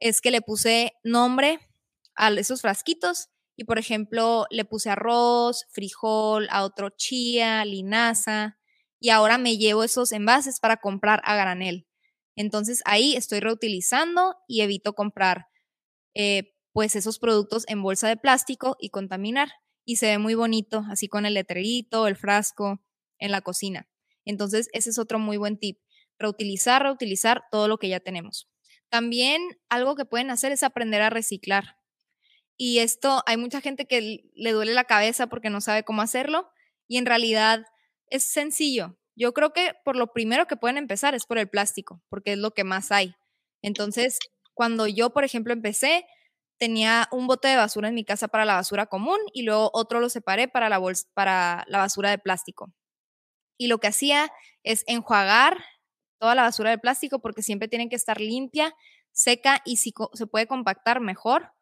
[0.00, 1.60] es que le puse nombre
[2.14, 8.58] a esos frasquitos y por ejemplo le puse arroz, frijol, a otro chía, linaza
[9.00, 11.86] y ahora me llevo esos envases para comprar a granel.
[12.36, 15.48] Entonces ahí estoy reutilizando y evito comprar
[16.14, 19.48] eh, pues esos productos en bolsa de plástico y contaminar.
[19.84, 22.80] Y se ve muy bonito, así con el letrerito, el frasco
[23.18, 23.88] en la cocina.
[24.24, 25.80] Entonces ese es otro muy buen tip.
[26.18, 28.48] Reutilizar, reutilizar todo lo que ya tenemos.
[28.90, 31.76] También algo que pueden hacer es aprender a reciclar.
[32.56, 36.50] Y esto hay mucha gente que le duele la cabeza porque no sabe cómo hacerlo
[36.88, 37.64] y en realidad
[38.10, 38.98] es sencillo.
[39.14, 42.38] Yo creo que por lo primero que pueden empezar es por el plástico, porque es
[42.38, 43.14] lo que más hay.
[43.62, 44.18] Entonces,
[44.54, 46.06] cuando yo, por ejemplo, empecé,
[46.58, 50.00] tenía un bote de basura en mi casa para la basura común y luego otro
[50.00, 50.80] lo separé para la,
[51.14, 52.72] para la basura de plástico.
[53.56, 54.30] Y lo que hacía
[54.64, 55.64] es enjuagar
[56.18, 58.74] toda la basura de plástico porque siempre tienen que estar limpia,
[59.12, 61.52] seca y se puede compactar mejor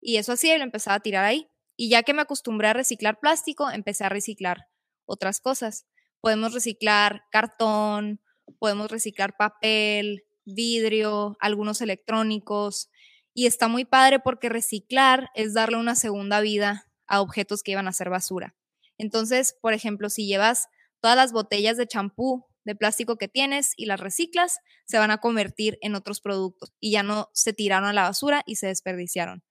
[0.00, 1.48] y eso así lo empezaba a tirar ahí.
[1.76, 4.66] Y ya que me acostumbré a reciclar plástico, empecé a reciclar
[5.06, 5.86] otras cosas.
[6.20, 8.20] Podemos reciclar cartón,
[8.58, 12.90] podemos reciclar papel, vidrio, algunos electrónicos.
[13.32, 17.88] Y está muy padre porque reciclar es darle una segunda vida a objetos que iban
[17.88, 18.54] a ser basura.
[18.98, 20.68] Entonces, por ejemplo, si llevas
[21.00, 25.18] todas las botellas de champú de plástico que tienes y las reciclas, se van a
[25.18, 29.42] convertir en otros productos y ya no se tiraron a la basura y se desperdiciaron.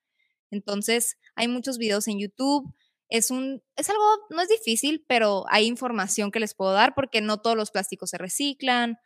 [0.51, 2.73] Entonces, hay muchos videos en YouTube.
[3.09, 7.21] Es un, es algo, no es difícil, pero hay información que les puedo dar porque
[7.21, 8.97] no todos los plásticos se reciclan,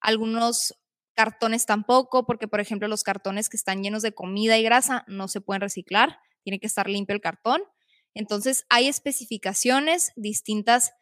[0.00, 0.74] algunos
[1.14, 5.28] cartones tampoco, porque por ejemplo los cartones que están llenos de comida y grasa no
[5.28, 7.62] se pueden reciclar, tiene que estar limpio el cartón.
[8.14, 10.92] Entonces hay especificaciones distintas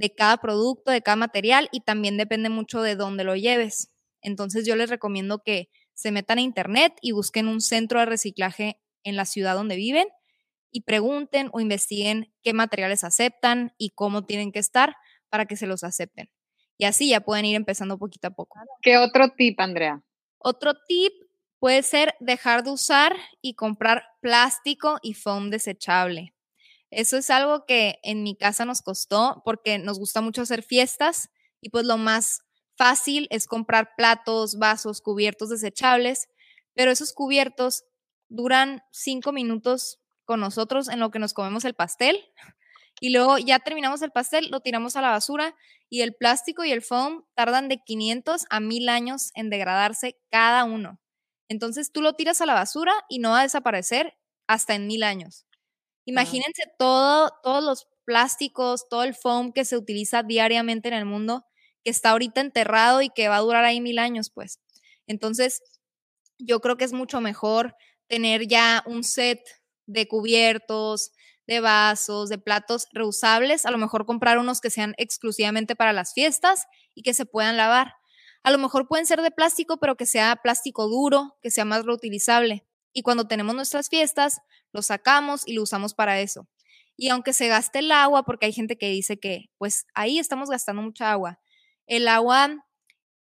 [0.00, 3.92] de cada producto, de cada material y también depende mucho de dónde lo lleves.
[4.22, 8.80] Entonces yo les recomiendo que se metan a internet y busquen un centro de reciclaje
[9.04, 10.08] en la ciudad donde viven
[10.72, 14.96] y pregunten o investiguen qué materiales aceptan y cómo tienen que estar
[15.28, 16.30] para que se los acepten.
[16.78, 18.58] Y así ya pueden ir empezando poquito a poco.
[18.80, 20.02] ¿Qué otro tip, Andrea?
[20.38, 21.12] Otro tip
[21.58, 26.34] puede ser dejar de usar y comprar plástico y foam desechable.
[26.90, 31.30] Eso es algo que en mi casa nos costó porque nos gusta mucho hacer fiestas
[31.60, 32.42] y pues lo más
[32.76, 36.28] fácil es comprar platos, vasos, cubiertos desechables,
[36.74, 37.84] pero esos cubiertos
[38.28, 42.18] duran cinco minutos con nosotros en lo que nos comemos el pastel
[43.00, 45.56] y luego ya terminamos el pastel, lo tiramos a la basura
[45.88, 50.64] y el plástico y el foam tardan de 500 a 1000 años en degradarse cada
[50.64, 51.00] uno.
[51.48, 55.02] Entonces tú lo tiras a la basura y no va a desaparecer hasta en mil
[55.02, 55.46] años.
[56.10, 61.44] Imagínense todo, todos los plásticos, todo el foam que se utiliza diariamente en el mundo,
[61.84, 64.58] que está ahorita enterrado y que va a durar ahí mil años, pues.
[65.06, 65.62] Entonces,
[66.38, 67.74] yo creo que es mucho mejor
[68.08, 69.40] tener ya un set
[69.86, 71.12] de cubiertos,
[71.46, 76.12] de vasos, de platos reusables, a lo mejor comprar unos que sean exclusivamente para las
[76.14, 77.94] fiestas y que se puedan lavar.
[78.42, 81.84] A lo mejor pueden ser de plástico, pero que sea plástico duro, que sea más
[81.84, 82.64] reutilizable.
[82.92, 84.40] Y cuando tenemos nuestras fiestas,
[84.72, 86.48] lo sacamos y lo usamos para eso.
[86.96, 90.50] Y aunque se gaste el agua, porque hay gente que dice que, pues ahí estamos
[90.50, 91.40] gastando mucha agua.
[91.86, 92.66] El agua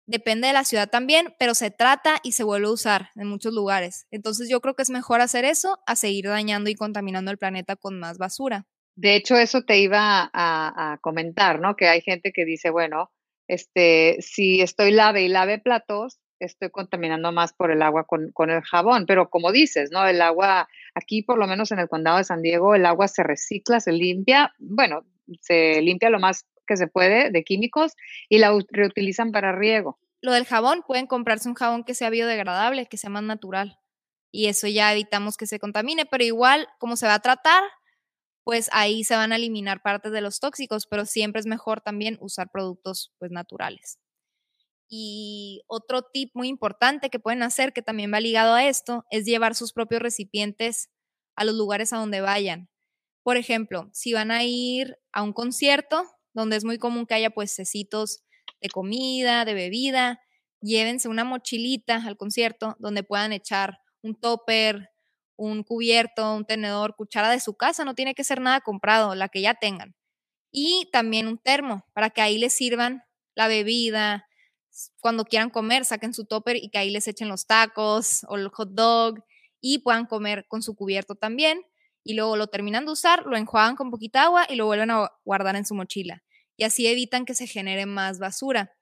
[0.05, 3.53] depende de la ciudad también, pero se trata y se vuelve a usar en muchos
[3.53, 4.07] lugares.
[4.11, 7.75] Entonces yo creo que es mejor hacer eso a seguir dañando y contaminando el planeta
[7.75, 8.67] con más basura.
[8.95, 11.75] De hecho, eso te iba a, a comentar, ¿no?
[11.75, 13.09] Que hay gente que dice, bueno,
[13.47, 18.61] este, si estoy lave y lave platos, estoy contaminando más por el agua con, el
[18.61, 19.05] jabón.
[19.05, 20.05] Pero como dices, ¿no?
[20.05, 23.23] El agua, aquí por lo menos en el condado de San Diego, el agua se
[23.23, 25.05] recicla, se limpia, bueno,
[25.41, 27.93] se limpia lo más que se puede de químicos
[28.29, 29.99] y la reutilizan para riego.
[30.21, 33.79] Lo del jabón, pueden comprarse un jabón que sea biodegradable, que sea más natural.
[34.31, 37.63] Y eso ya evitamos que se contamine, pero igual, como se va a tratar,
[38.43, 42.17] pues ahí se van a eliminar partes de los tóxicos, pero siempre es mejor también
[42.21, 43.99] usar productos pues naturales.
[44.93, 49.23] Y otro tip muy importante que pueden hacer, que también va ligado a esto, es
[49.25, 50.89] llevar sus propios recipientes
[51.37, 52.69] a los lugares a donde vayan.
[53.23, 57.29] Por ejemplo, si van a ir a un concierto, donde es muy común que haya
[57.29, 58.21] pues cecitos
[58.59, 60.19] de comida, de bebida,
[60.59, 64.89] llévense una mochilita al concierto donde puedan echar un topper,
[65.37, 69.29] un cubierto, un tenedor, cuchara de su casa, no tiene que ser nada comprado, la
[69.29, 69.95] que ya tengan.
[70.51, 73.03] Y también un termo para que ahí les sirvan
[73.35, 74.27] la bebida.
[74.99, 78.49] Cuando quieran comer, saquen su topper y que ahí les echen los tacos o el
[78.49, 79.23] hot dog
[79.59, 81.61] y puedan comer con su cubierto también.
[82.03, 85.11] Y luego lo terminan de usar, lo enjuagan con poquita agua y lo vuelven a
[85.23, 86.23] guardar en su mochila.
[86.57, 88.73] Y así evitan que se genere más basura.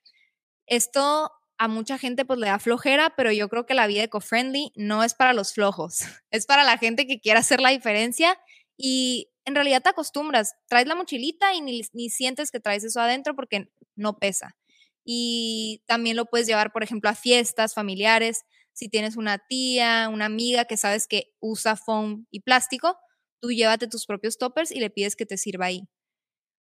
[0.66, 4.72] Esto a mucha gente pues le da flojera, pero yo creo que la vida eco-friendly
[4.76, 6.00] no es para los flojos,
[6.32, 8.40] es para la gente que quiere hacer la diferencia
[8.78, 13.02] y en realidad te acostumbras, traes la mochilita y ni, ni sientes que traes eso
[13.02, 14.56] adentro porque no pesa.
[15.04, 18.44] Y también lo puedes llevar, por ejemplo, a fiestas familiares.
[18.74, 22.98] Si tienes una tía, una amiga que sabes que usa foam y plástico,
[23.42, 25.88] tú llévate tus propios toppers y le pides que te sirva ahí.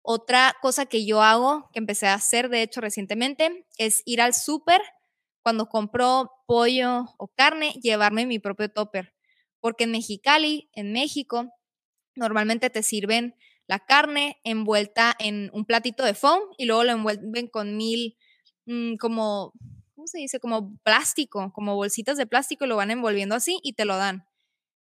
[0.03, 4.35] Otra cosa que yo hago, que empecé a hacer de hecho recientemente, es ir al
[4.35, 4.81] súper
[5.43, 9.15] cuando compro pollo o carne, llevarme mi propio topper.
[9.61, 11.53] Porque en Mexicali, en México,
[12.15, 13.35] normalmente te sirven
[13.69, 18.17] la carne envuelta en un platito de foam y luego lo envuelven con mil,
[18.67, 19.53] mm, como,
[19.95, 20.41] ¿cómo se dice?
[20.41, 24.27] Como plástico, como bolsitas de plástico y lo van envolviendo así y te lo dan.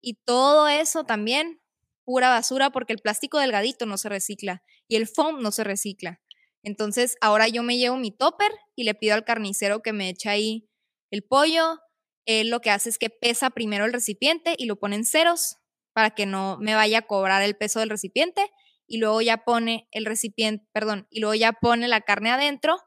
[0.02, 1.62] Y todo eso también
[2.04, 6.22] pura basura porque el plástico delgadito no se recicla y el foam no se recicla.
[6.64, 10.30] Entonces, ahora yo me llevo mi topper y le pido al carnicero que me eche
[10.30, 10.68] ahí
[11.12, 11.80] el pollo.
[12.26, 15.58] Él lo que hace es que pesa primero el recipiente y lo pone en ceros
[15.94, 18.52] para que no me vaya a cobrar el peso del recipiente
[18.88, 22.78] y luego ya pone el recipiente, perdón, y luego ya pone la carne adentro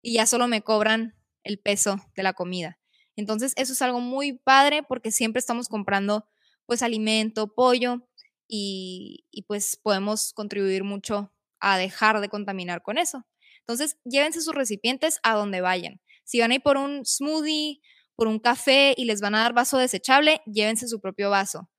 [0.00, 2.78] y ya solo me cobran el peso de la comida.
[3.16, 6.26] Entonces, eso es algo muy padre porque siempre estamos comprando
[6.66, 8.08] pues alimento, pollo
[8.48, 13.26] y, pues podemos contribuir mucho a dejar de contaminar con eso.
[13.60, 16.00] Entonces, llévense sus recipientes a donde vayan.
[16.24, 17.80] Si van a ir por un smoothie,
[18.16, 21.70] por un café y les van a dar vaso desechable, llévense su propio vaso.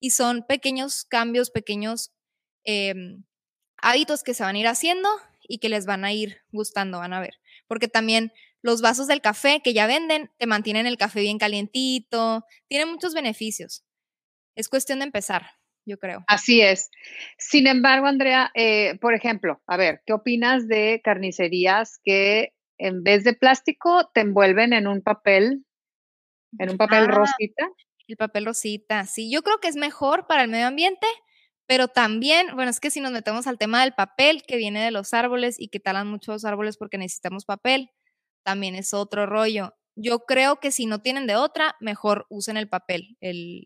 [0.00, 2.12] Y son pequeños cambios, pequeños
[2.64, 3.24] em,
[3.78, 5.08] hábitos que se van a ir haciendo
[5.48, 7.34] y que les van a ir gustando, van a ver.
[7.68, 12.44] Porque también los vasos del café que ya venden te mantienen el café bien calientito,
[12.68, 13.84] tienen muchos beneficios.
[14.56, 15.46] Es cuestión de empezar
[15.84, 16.24] yo creo.
[16.28, 16.90] Así es.
[17.38, 23.24] Sin embargo, Andrea, eh, por ejemplo, a ver, ¿qué opinas de carnicerías que en vez
[23.24, 25.64] de plástico te envuelven en un papel,
[26.58, 27.68] en un papel Ah, rosita?
[28.08, 31.06] el papel rosita, sí, yo creo que es mejor para el medio ambiente,
[31.66, 34.90] pero también, bueno, es que si nos metemos al tema del papel que viene de
[34.90, 37.90] los árboles y que talan muchos árboles porque necesitamos papel,
[38.42, 39.74] también es otro rollo.
[39.94, 43.64] Yo creo que si no tienen de otra, mejor usen el papel, el,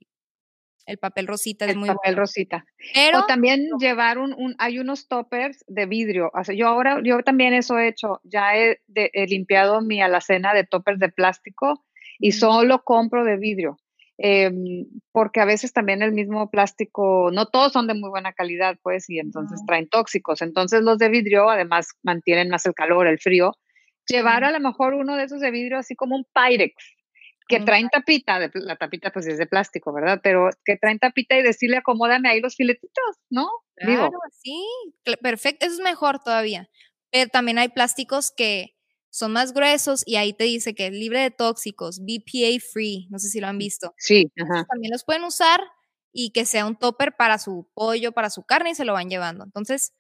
[0.87, 2.65] El papel rosita es el muy papel rosita.
[2.95, 6.31] Pero, o también llevar un, un, hay unos toppers de vidrio.
[6.33, 8.21] O sea, yo ahora, yo también eso he hecho.
[8.23, 11.85] Ya he, he limpiado mi alacena de toppers de plástico
[12.21, 13.79] y solo compro de vidrio.
[14.19, 18.79] Em, porque a veces también el mismo plástico, no todos son de muy buena calidad,
[18.83, 20.41] pues, y entonces traen tóxicos.
[20.43, 23.53] Entonces los de vidrio además mantienen más el calor, el frío.
[24.09, 26.75] Llevar a lo mejor uno de esos de vidrio así como un Pyrex,
[27.49, 30.21] que traen tapita, de, la tapita pues es de plástico, ¿verdad?
[30.23, 33.49] Pero que traen tapita y decirle acomódame ahí los filetitos, ¿no?
[33.77, 34.65] Claro, sí,
[35.21, 36.69] perfecto, eso es mejor todavía.
[37.11, 38.76] Pero también hay plásticos que
[39.17, 43.19] son más gruesos y ahí te dice que es libre de tóxicos, BPA free, no
[43.19, 43.95] sé si lo han visto.
[43.97, 45.63] Sí, también los pueden usar
[46.13, 49.09] y que sea un topper para su pollo, para su carne y se lo van
[49.09, 49.43] llevando.
[49.43, 49.95] Entonces,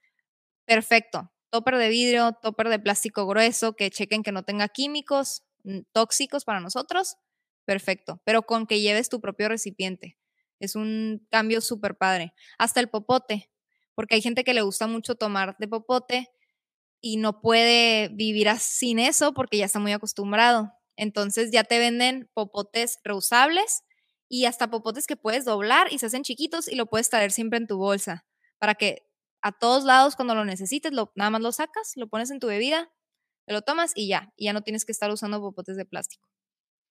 [0.66, 1.32] perfecto.
[1.48, 6.44] Topper de vidrio, topper de plástico grueso, que chequen que no tenga químicos mm, tóxicos
[6.44, 7.16] para nosotros.
[7.64, 10.18] Perfecto, pero con que lleves tu propio recipiente.
[10.60, 12.34] Es un cambio súper padre.
[12.58, 13.50] Hasta el popote,
[13.94, 16.28] porque hay gente que le gusta mucho tomar de popote
[17.00, 20.72] y no puede vivir sin eso porque ya está muy acostumbrado.
[20.96, 23.82] Entonces ya te venden popotes reusables
[24.28, 27.58] y hasta popotes que puedes doblar y se hacen chiquitos y lo puedes traer siempre
[27.58, 28.24] en tu bolsa
[28.58, 29.06] para que
[29.42, 32.48] a todos lados cuando lo necesites, lo, nada más lo sacas, lo pones en tu
[32.48, 32.90] bebida,
[33.46, 36.26] te lo tomas y ya, y ya no tienes que estar usando popotes de plástico.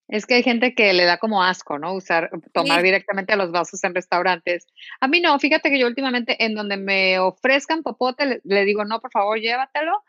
[0.08, 1.94] Es que hay gente que le da como asco, ¿no?
[1.94, 4.68] Usar, tomar directamente los vasos en restaurantes.
[5.00, 9.00] A mí no, fíjate que yo últimamente en donde me ofrezcan popote, le, digo, no,
[9.00, 10.04] por favor, llévatelo.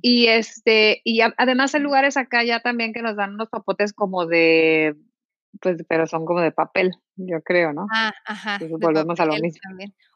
[0.00, 4.26] Y este, y además hay lugares acá ya también que nos dan unos popotes como
[4.26, 4.96] de,
[5.60, 7.86] pues, pero son como de papel, yo creo, ¿no?
[7.92, 8.58] Ah, ajá.
[8.78, 9.60] volvemos a lo mismo.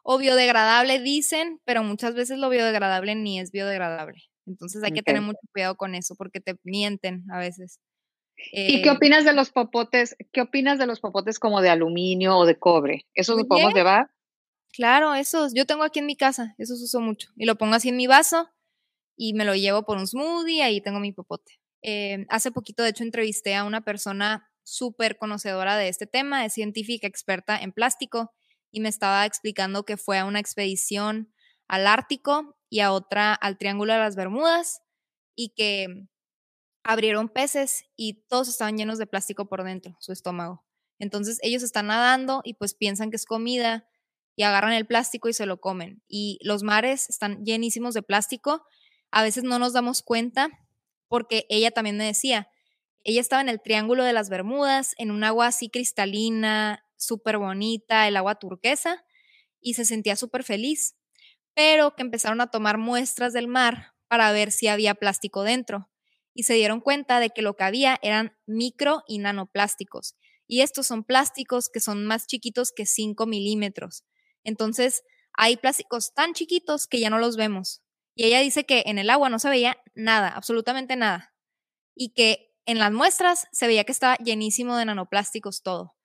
[0.03, 4.17] O biodegradable dicen, pero muchas veces lo biodegradable ni es biodegradable.
[4.45, 7.79] Entonces hay que tener mucho cuidado con eso porque te mienten a veces.
[8.51, 10.15] ¿Y qué eh, opinas de los popotes?
[10.31, 13.05] ¿Qué opinas de los popotes como de aluminio o de cobre?
[13.13, 14.11] ¿Esos los podemos llevar?
[14.73, 15.53] Claro, esos.
[15.53, 17.29] Yo tengo aquí en mi casa, esos uso mucho.
[17.35, 18.49] Y lo pongo así en mi vaso
[19.15, 21.59] y me lo llevo por un smoothie, ahí tengo mi popote.
[21.81, 26.53] Eh, hace poquito, de hecho, entrevisté a una persona súper conocedora de este tema, es
[26.53, 28.31] científica experta en plástico,
[28.71, 31.33] y me estaba explicando que fue a una expedición
[31.67, 34.81] al Ártico y a otra al Triángulo de las Bermudas,
[35.35, 36.07] y que
[36.83, 40.65] abrieron peces y todos estaban llenos de plástico por dentro, su estómago.
[40.99, 43.87] Entonces ellos están nadando y pues piensan que es comida
[44.35, 46.03] y agarran el plástico y se lo comen.
[46.07, 48.63] Y los mares están llenísimos de plástico.
[49.11, 50.49] A veces no nos damos cuenta
[51.07, 52.47] porque ella también me decía,
[53.03, 58.07] ella estaba en el Triángulo de las Bermudas, en un agua así cristalina, súper bonita,
[58.07, 59.03] el agua turquesa,
[59.59, 60.95] y se sentía súper feliz,
[61.53, 65.90] pero que empezaron a tomar muestras del mar para ver si había plástico dentro
[66.33, 70.15] y se dieron cuenta de que lo que había eran micro y nanoplásticos.
[70.47, 74.03] Y estos son plásticos que son más chiquitos que 5 milímetros.
[74.43, 77.81] Entonces, hay plásticos tan chiquitos que ya no los vemos.
[78.15, 81.33] Y ella dice que en el agua no se veía nada, absolutamente nada.
[81.95, 85.95] Y que en las muestras se veía que estaba llenísimo de nanoplásticos todo.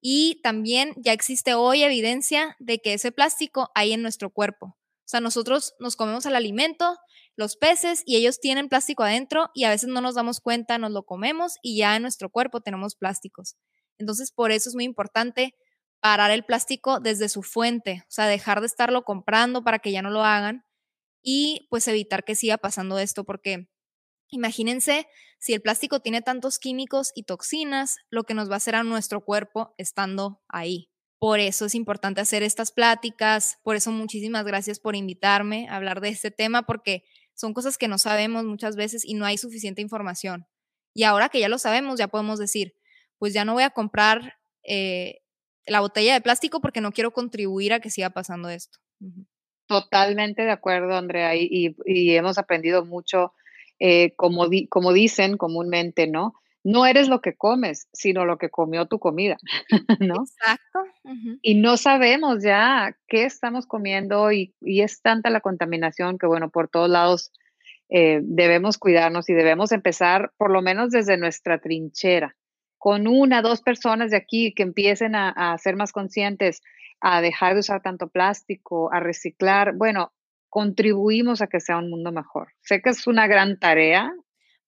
[0.00, 4.66] Y también ya existe hoy evidencia de que ese plástico hay en nuestro cuerpo.
[4.66, 6.96] O sea, nosotros nos comemos el alimento,
[7.40, 10.92] los peces y ellos tienen plástico adentro y a veces no nos damos cuenta, nos
[10.92, 13.56] lo comemos y ya en nuestro cuerpo tenemos plásticos.
[13.98, 15.56] Entonces, por eso es muy importante
[16.00, 20.02] parar el plástico desde su fuente, o sea, dejar de estarlo comprando para que ya
[20.02, 20.64] no lo hagan
[21.22, 23.68] y pues evitar que siga pasando esto porque
[24.28, 25.06] imagínense
[25.38, 28.84] si el plástico tiene tantos químicos y toxinas, lo que nos va a hacer a
[28.84, 30.90] nuestro cuerpo estando ahí.
[31.18, 36.00] Por eso es importante hacer estas pláticas, por eso muchísimas gracias por invitarme a hablar
[36.00, 37.04] de este tema, porque
[37.40, 40.46] son cosas que no sabemos muchas veces y no hay suficiente información.
[40.92, 42.74] Y ahora que ya lo sabemos, ya podemos decir,
[43.18, 45.22] pues ya no voy a comprar eh,
[45.64, 48.78] la botella de plástico porque no quiero contribuir a que siga pasando esto.
[49.66, 53.32] Totalmente de acuerdo, Andrea, y, hemos aprendido mucho,
[53.78, 56.34] eh, como, como dicen comúnmente, ¿no?
[56.62, 59.36] No eres lo que comes, sino lo que comió tu comida,
[60.00, 60.22] ¿no?
[60.22, 60.80] Exacto.
[61.42, 66.68] Y no sabemos ya qué estamos comiendo y, es tanta la contaminación que, bueno, por
[66.68, 67.32] todos lados
[67.88, 72.36] eh, debemos cuidarnos y debemos empezar por lo menos desde nuestra trinchera,
[72.78, 76.60] con una, dos personas de aquí que empiecen a, a ser más conscientes,
[77.00, 79.74] a dejar de usar tanto plástico, a reciclar.
[79.74, 80.12] Bueno,
[80.50, 82.48] contribuimos a que sea un mundo mejor.
[82.60, 84.12] Sé que es una gran tarea,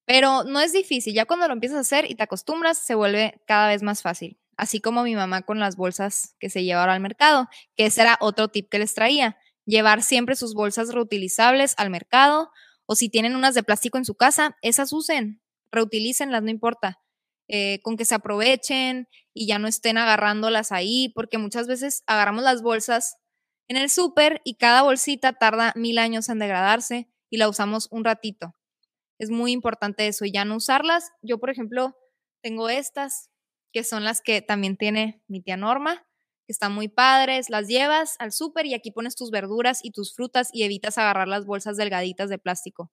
[0.06, 3.40] pero no es difícil, ya cuando lo empiezas a hacer y te acostumbras, se vuelve
[3.46, 4.38] cada vez más fácil.
[4.56, 8.18] Así como mi mamá con las bolsas que se llevaron al mercado, que ese era
[8.20, 12.50] otro tip que les traía, llevar siempre sus bolsas reutilizables al mercado
[12.86, 15.40] o si tienen unas de plástico en su casa, esas usen,
[15.70, 16.98] reutilícenlas, no importa.
[17.48, 22.44] eh, con que se aprovechen y ya no estén agarrándolas ahí, porque muchas veces agarramos
[22.44, 23.16] las bolsas
[23.68, 28.04] en el súper y cada bolsita tarda mil años en degradarse y la usamos un
[28.04, 28.54] ratito.
[29.22, 31.12] Es muy importante eso y ya no usarlas.
[31.22, 31.96] Yo, por ejemplo,
[32.42, 33.30] tengo estas,
[33.72, 36.04] que son las que también tiene mi tía Norma,
[36.44, 37.48] que están muy padres.
[37.48, 41.28] Las llevas al súper y aquí pones tus verduras y tus frutas y evitas agarrar
[41.28, 42.90] las bolsas delgaditas de plástico.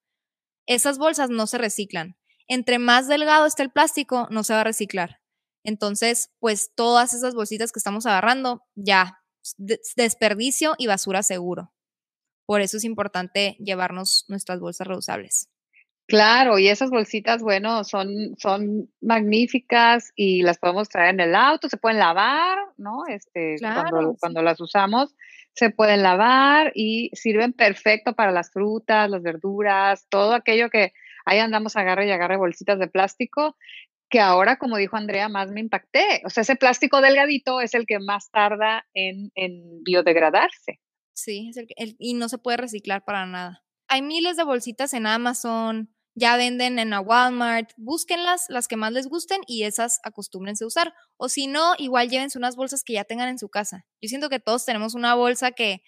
[0.67, 2.15] Esas bolsas no se reciclan.
[2.47, 5.21] Entre más delgado esté el plástico, no se va a reciclar.
[5.63, 9.17] Entonces, pues todas esas bolsitas que estamos agarrando, ya,
[9.95, 11.73] desperdicio y basura seguro.
[12.45, 15.48] Por eso es importante llevarnos nuestras bolsas reusables.
[16.09, 21.69] Claro, y esas bolsitas, bueno, son, son magníficas y las podemos traer en el auto,
[21.69, 23.03] se pueden lavar, ¿no?
[23.07, 25.15] Este, cuando, cuando las usamos,
[25.53, 30.93] se pueden lavar y sirven perfecto para las frutas, las verduras, todo aquello que
[31.25, 33.55] ahí andamos agarre y agarre bolsitas de plástico,
[34.09, 36.23] que ahora, como dijo Andrea, más me impacté.
[36.25, 40.79] O sea, ese plástico delgadito es el que más tarda en, en biodegradarse.
[41.13, 43.63] Sí, es el, y no se puede reciclar para nada.
[43.87, 48.91] Hay miles de bolsitas en Amazon, ya venden en la Walmart, búsquenlas, las que más
[48.91, 50.93] les gusten y esas acostúmbrense a usar.
[51.17, 53.85] O si no, igual llévense unas bolsas que ya tengan en su casa.
[54.01, 55.81] Yo siento que todos tenemos una bolsa que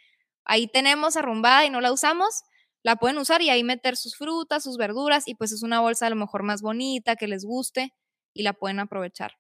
[0.46, 2.44] ahí tenemos arrumbada y no la usamos,
[2.82, 6.08] la pueden usar y ahí meter sus frutas, sus verduras y pues es una bolsa
[6.08, 7.94] a lo mejor más bonita, que les guste
[8.34, 9.34] y la pueden aprovechar.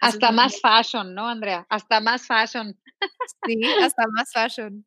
[0.00, 1.66] Hasta más fashion, ¿no, Andrea?
[1.68, 2.80] Hasta más fashion.
[3.46, 4.86] Sí, hasta más fashion.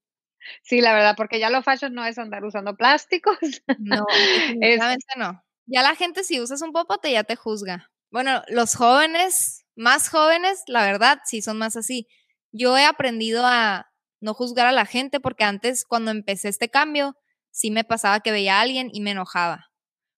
[0.61, 3.37] Sí, la verdad, porque ya lo fashion no es andar usando plásticos.
[3.79, 4.05] No,
[4.59, 5.43] definitivamente no.
[5.65, 7.89] Ya la gente si usas un popote ya te juzga.
[8.11, 12.07] Bueno, los jóvenes, más jóvenes, la verdad, sí son más así.
[12.51, 13.91] Yo he aprendido a
[14.21, 17.17] no juzgar a la gente porque antes cuando empecé este cambio,
[17.51, 19.71] sí me pasaba que veía a alguien y me enojaba.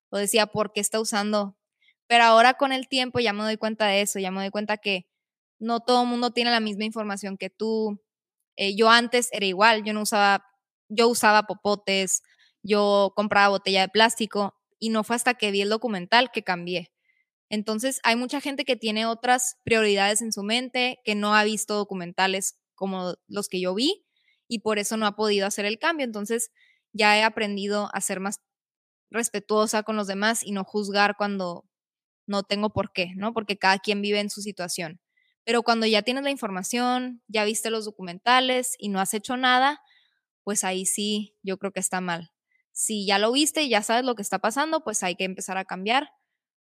[0.10, 1.58] O decía, ¿por qué está usando?
[2.08, 4.78] Pero ahora con el tiempo ya me doy cuenta de eso, ya me doy cuenta
[4.78, 5.08] que
[5.60, 8.00] no todo el mundo tiene la misma información que tú,
[8.58, 10.46] eh, yo antes era igual, yo no usaba,
[10.90, 12.24] yo usaba popotes,
[12.64, 16.92] yo compraba botella de plástico y no fue hasta que vi el documental que cambié.
[17.50, 21.76] Entonces, hay mucha gente que tiene otras prioridades en su mente, que no ha visto
[21.76, 24.06] documentales como los que yo vi
[24.48, 26.06] y por eso no ha podido hacer el cambio.
[26.06, 26.52] Entonces,
[26.94, 28.42] ya he aprendido a ser más
[29.12, 31.66] respetuosa con los demás y no juzgar cuando
[32.28, 33.34] no tengo por qué, ¿no?
[33.34, 35.00] Porque cada quien vive en su situación.
[35.46, 39.80] Pero cuando ya tienes la información, ya viste los documentales y no has hecho nada,
[40.44, 42.32] pues ahí sí, yo creo que está mal.
[42.72, 45.58] Si ya lo viste y ya sabes lo que está pasando, pues hay que empezar
[45.58, 46.10] a cambiar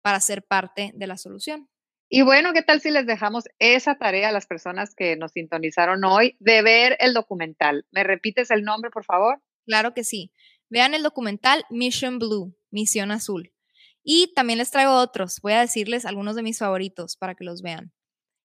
[0.03, 1.69] para ser parte de la solución.
[2.11, 6.05] Y bueno, ¿qué tal si les dejamos esa tarea a las personas que nos sintonizaron
[6.05, 7.87] hoy de ver el documental?
[7.91, 9.43] ¿Me repites el nombre, por favor?
[9.67, 10.31] Claro que sí.
[10.69, 13.55] Vean el documental Mission Blue, Misión Azul.
[14.03, 15.41] Y también les traigo otros.
[15.43, 17.94] Voy a decirles algunos de mis favoritos para que los vean.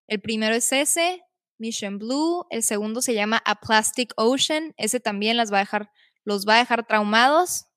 [0.10, 1.22] El primero es ese,
[1.60, 2.47] Mission Blue.
[2.49, 4.74] El segundo se llama A Plastic Ocean.
[4.76, 5.91] Ese también las va a dejar,
[6.24, 7.68] los va a dejar traumados.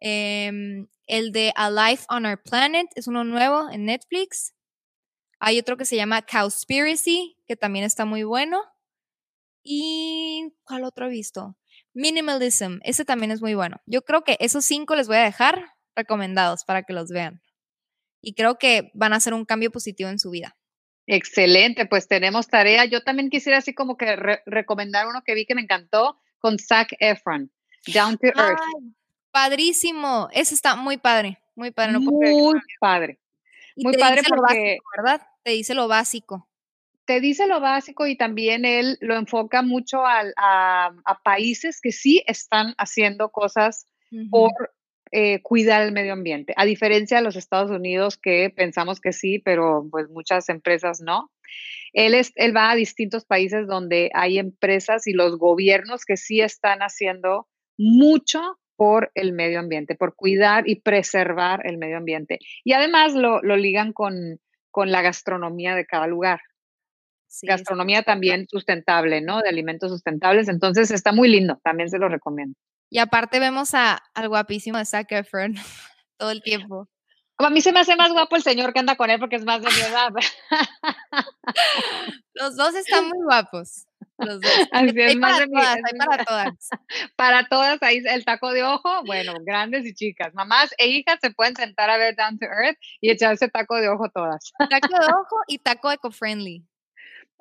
[0.00, 4.54] Em, el de A Life on Our Planet es uno nuevo en Netflix.
[5.38, 8.60] Hay otro que se llama Cowspiracy, que también está muy bueno.
[9.62, 11.56] ¿Y cuál otro he visto?
[11.94, 13.76] Minimalism, ese también es muy bueno.
[13.86, 17.40] Yo creo que esos cinco les voy a dejar recomendados para que los vean.
[18.20, 20.56] Y creo que van a hacer un cambio positivo en su vida.
[21.06, 22.84] Excelente, pues tenemos tarea.
[22.84, 26.94] Yo también quisiera así como que recomendar uno que vi que me encantó con Zac
[26.98, 27.50] Efron,
[27.92, 28.60] Down to Earth.
[29.30, 31.98] padrísimo, ese está muy padre, muy padre.
[31.98, 33.18] muy padre.
[33.76, 35.26] muy padre porque, ¿verdad?
[35.42, 36.48] Te dice lo básico.
[37.04, 42.22] Te dice lo básico y también él lo enfoca mucho a, a, países que sí
[42.26, 43.86] están haciendo cosas
[44.30, 44.52] por
[45.12, 49.38] eh, cuidar el medio ambiente, a diferencia de los Estados Unidos que pensamos que sí,
[49.38, 51.30] pero pues muchas empresas no.
[51.92, 56.40] Él, es, él va a distintos países donde hay empresas y los gobiernos que sí
[56.40, 57.46] están haciendo
[57.76, 58.40] mucho
[58.76, 62.38] por el medio ambiente, por cuidar y preservar el medio ambiente.
[62.64, 64.40] Y además lo, lo ligan con,
[64.70, 66.40] con la gastronomía de cada lugar.
[67.42, 69.42] gastronomía también sustentable, ¿no?
[69.42, 70.48] De alimentos sustentables.
[70.48, 72.56] Entonces está muy lindo, también se lo recomiendo.
[72.92, 75.54] Y aparte vemos a, al guapísimo de Zac Efron
[76.18, 76.90] todo el tiempo.
[77.38, 79.46] A mí se me hace más guapo el señor que anda con él porque es
[79.46, 80.10] más de mi edad.
[82.34, 83.86] Los dos están muy guapos.
[84.18, 84.52] Los dos.
[84.72, 86.68] Así hay, para de todas, hay para todas.
[87.16, 90.34] Para todas, ahí el taco de ojo, bueno, grandes y chicas.
[90.34, 93.88] Mamás e hijas se pueden sentar a ver Down to Earth y echarse taco de
[93.88, 94.52] ojo todas.
[94.68, 96.62] Taco de ojo y taco eco-friendly.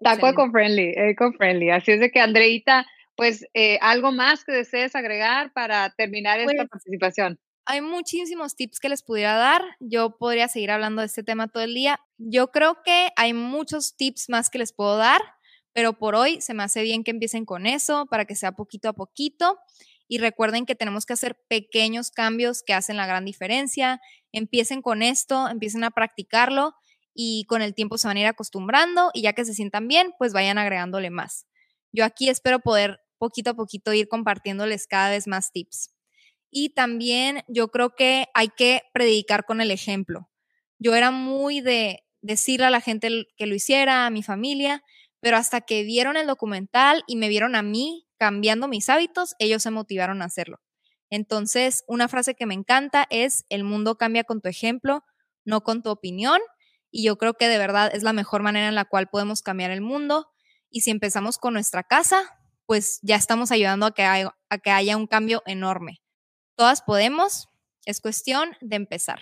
[0.02, 1.72] Taco eco-friendly, eco-friendly.
[1.72, 2.86] Así es de que Andreita
[3.22, 7.40] pues eh, algo más que desees agregar para terminar esta pues participación.
[7.66, 9.62] hay muchísimos tips que les pudiera dar.
[9.80, 12.00] Yo podría seguir hablando de este tema todo el día.
[12.18, 15.22] Yo creo que hay muchos tips más que les puedo dar,
[15.72, 18.90] pero por hoy se me hace bien que empiecen con eso para que sea poquito
[18.90, 19.60] a poquito.
[20.08, 24.02] Y recuerden que tenemos que hacer pequeños cambios que hacen la gran diferencia.
[24.32, 26.74] Empiecen con esto, empiecen a practicarlo
[27.14, 30.12] y con el tiempo se van a ir acostumbrando y ya que se sientan bien,
[30.18, 31.46] pues vayan agregándole más.
[31.94, 35.94] Yo aquí espero poder poquito a poquito ir compartiéndoles cada vez más tips.
[36.50, 40.28] Y también yo creo que hay que predicar con el ejemplo.
[40.80, 44.84] Yo era muy de decirle a la gente que lo hiciera, a mi familia,
[45.20, 49.62] pero hasta que vieron el documental y me vieron a mí cambiando mis hábitos, ellos
[49.62, 50.60] se motivaron a hacerlo.
[51.12, 55.04] Entonces, una frase que me encanta es, el mundo cambia con tu ejemplo,
[55.46, 56.40] no con tu opinión.
[56.90, 59.70] Y yo creo que de verdad es la mejor manera en la cual podemos cambiar
[59.70, 60.32] el mundo.
[60.72, 62.41] Y si empezamos con nuestra casa,
[62.72, 66.02] pues ya estamos ayudando a que, a que haya un cambio enorme.
[66.56, 67.50] Todas podemos,
[67.86, 69.20] es cuestión de empezar.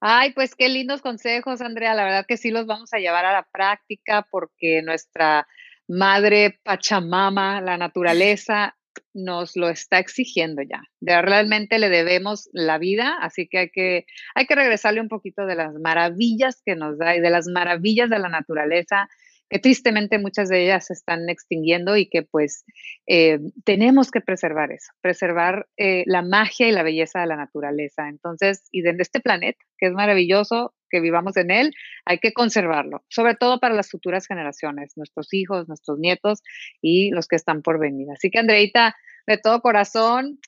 [0.00, 1.92] Ay, pues qué lindos consejos, Andrea.
[1.92, 5.46] La verdad que sí los vamos a llevar a la práctica porque nuestra
[5.88, 8.74] madre Pachamama, la naturaleza,
[9.12, 10.84] nos lo está exigiendo ya.
[11.02, 15.56] Realmente le debemos la vida, así que hay, que hay que regresarle un poquito de
[15.56, 19.10] las maravillas que nos da y de las maravillas de la naturaleza
[19.48, 22.64] que tristemente muchas de ellas se están extinguiendo y que pues
[23.06, 28.08] eh, tenemos que preservar eso, preservar eh, la magia y la belleza de la naturaleza.
[28.08, 31.72] Entonces, y de este planeta, que es maravilloso que vivamos en él,
[32.04, 36.42] hay que conservarlo, sobre todo para las futuras generaciones, nuestros hijos, nuestros nietos
[36.80, 38.08] y los que están por venir.
[38.12, 38.94] Así que, Andreita,
[39.26, 40.38] de todo corazón,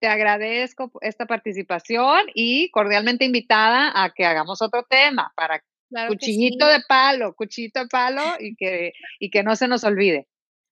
[0.00, 5.62] te agradezco esta participación y cordialmente invitada a que hagamos otro tema para
[6.08, 10.28] cuchillito de palo, cuchillito de palo y que, y que no se nos olvide.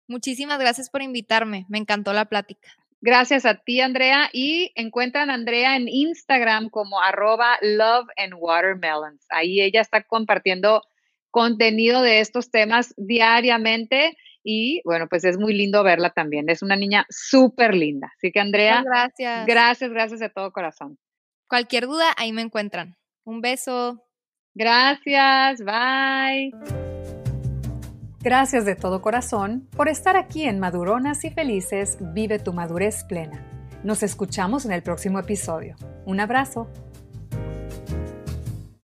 [0.06, 2.68] Muchísimas gracias por invitarme, me encantó la plática.
[3.00, 4.30] Gracias a ti, Andrea.
[4.32, 9.26] Y encuentran a Andrea en Instagram como arroba love and watermelons.
[9.28, 10.82] Ahí ella está compartiendo
[11.30, 16.48] contenido de estos temas diariamente y bueno, pues es muy lindo verla también.
[16.48, 18.12] Es una niña súper linda.
[18.16, 19.46] Así que Andrea, gracias.
[19.46, 20.98] Gracias, gracias de todo corazón.
[21.48, 22.96] Cualquier duda, ahí me encuentran.
[23.24, 24.03] Un beso.
[24.54, 26.52] Gracias, bye.
[28.20, 33.44] Gracias de todo corazón por estar aquí en Maduronas y Felices, vive tu madurez plena.
[33.82, 35.76] Nos escuchamos en el próximo episodio.
[36.06, 36.70] Un abrazo.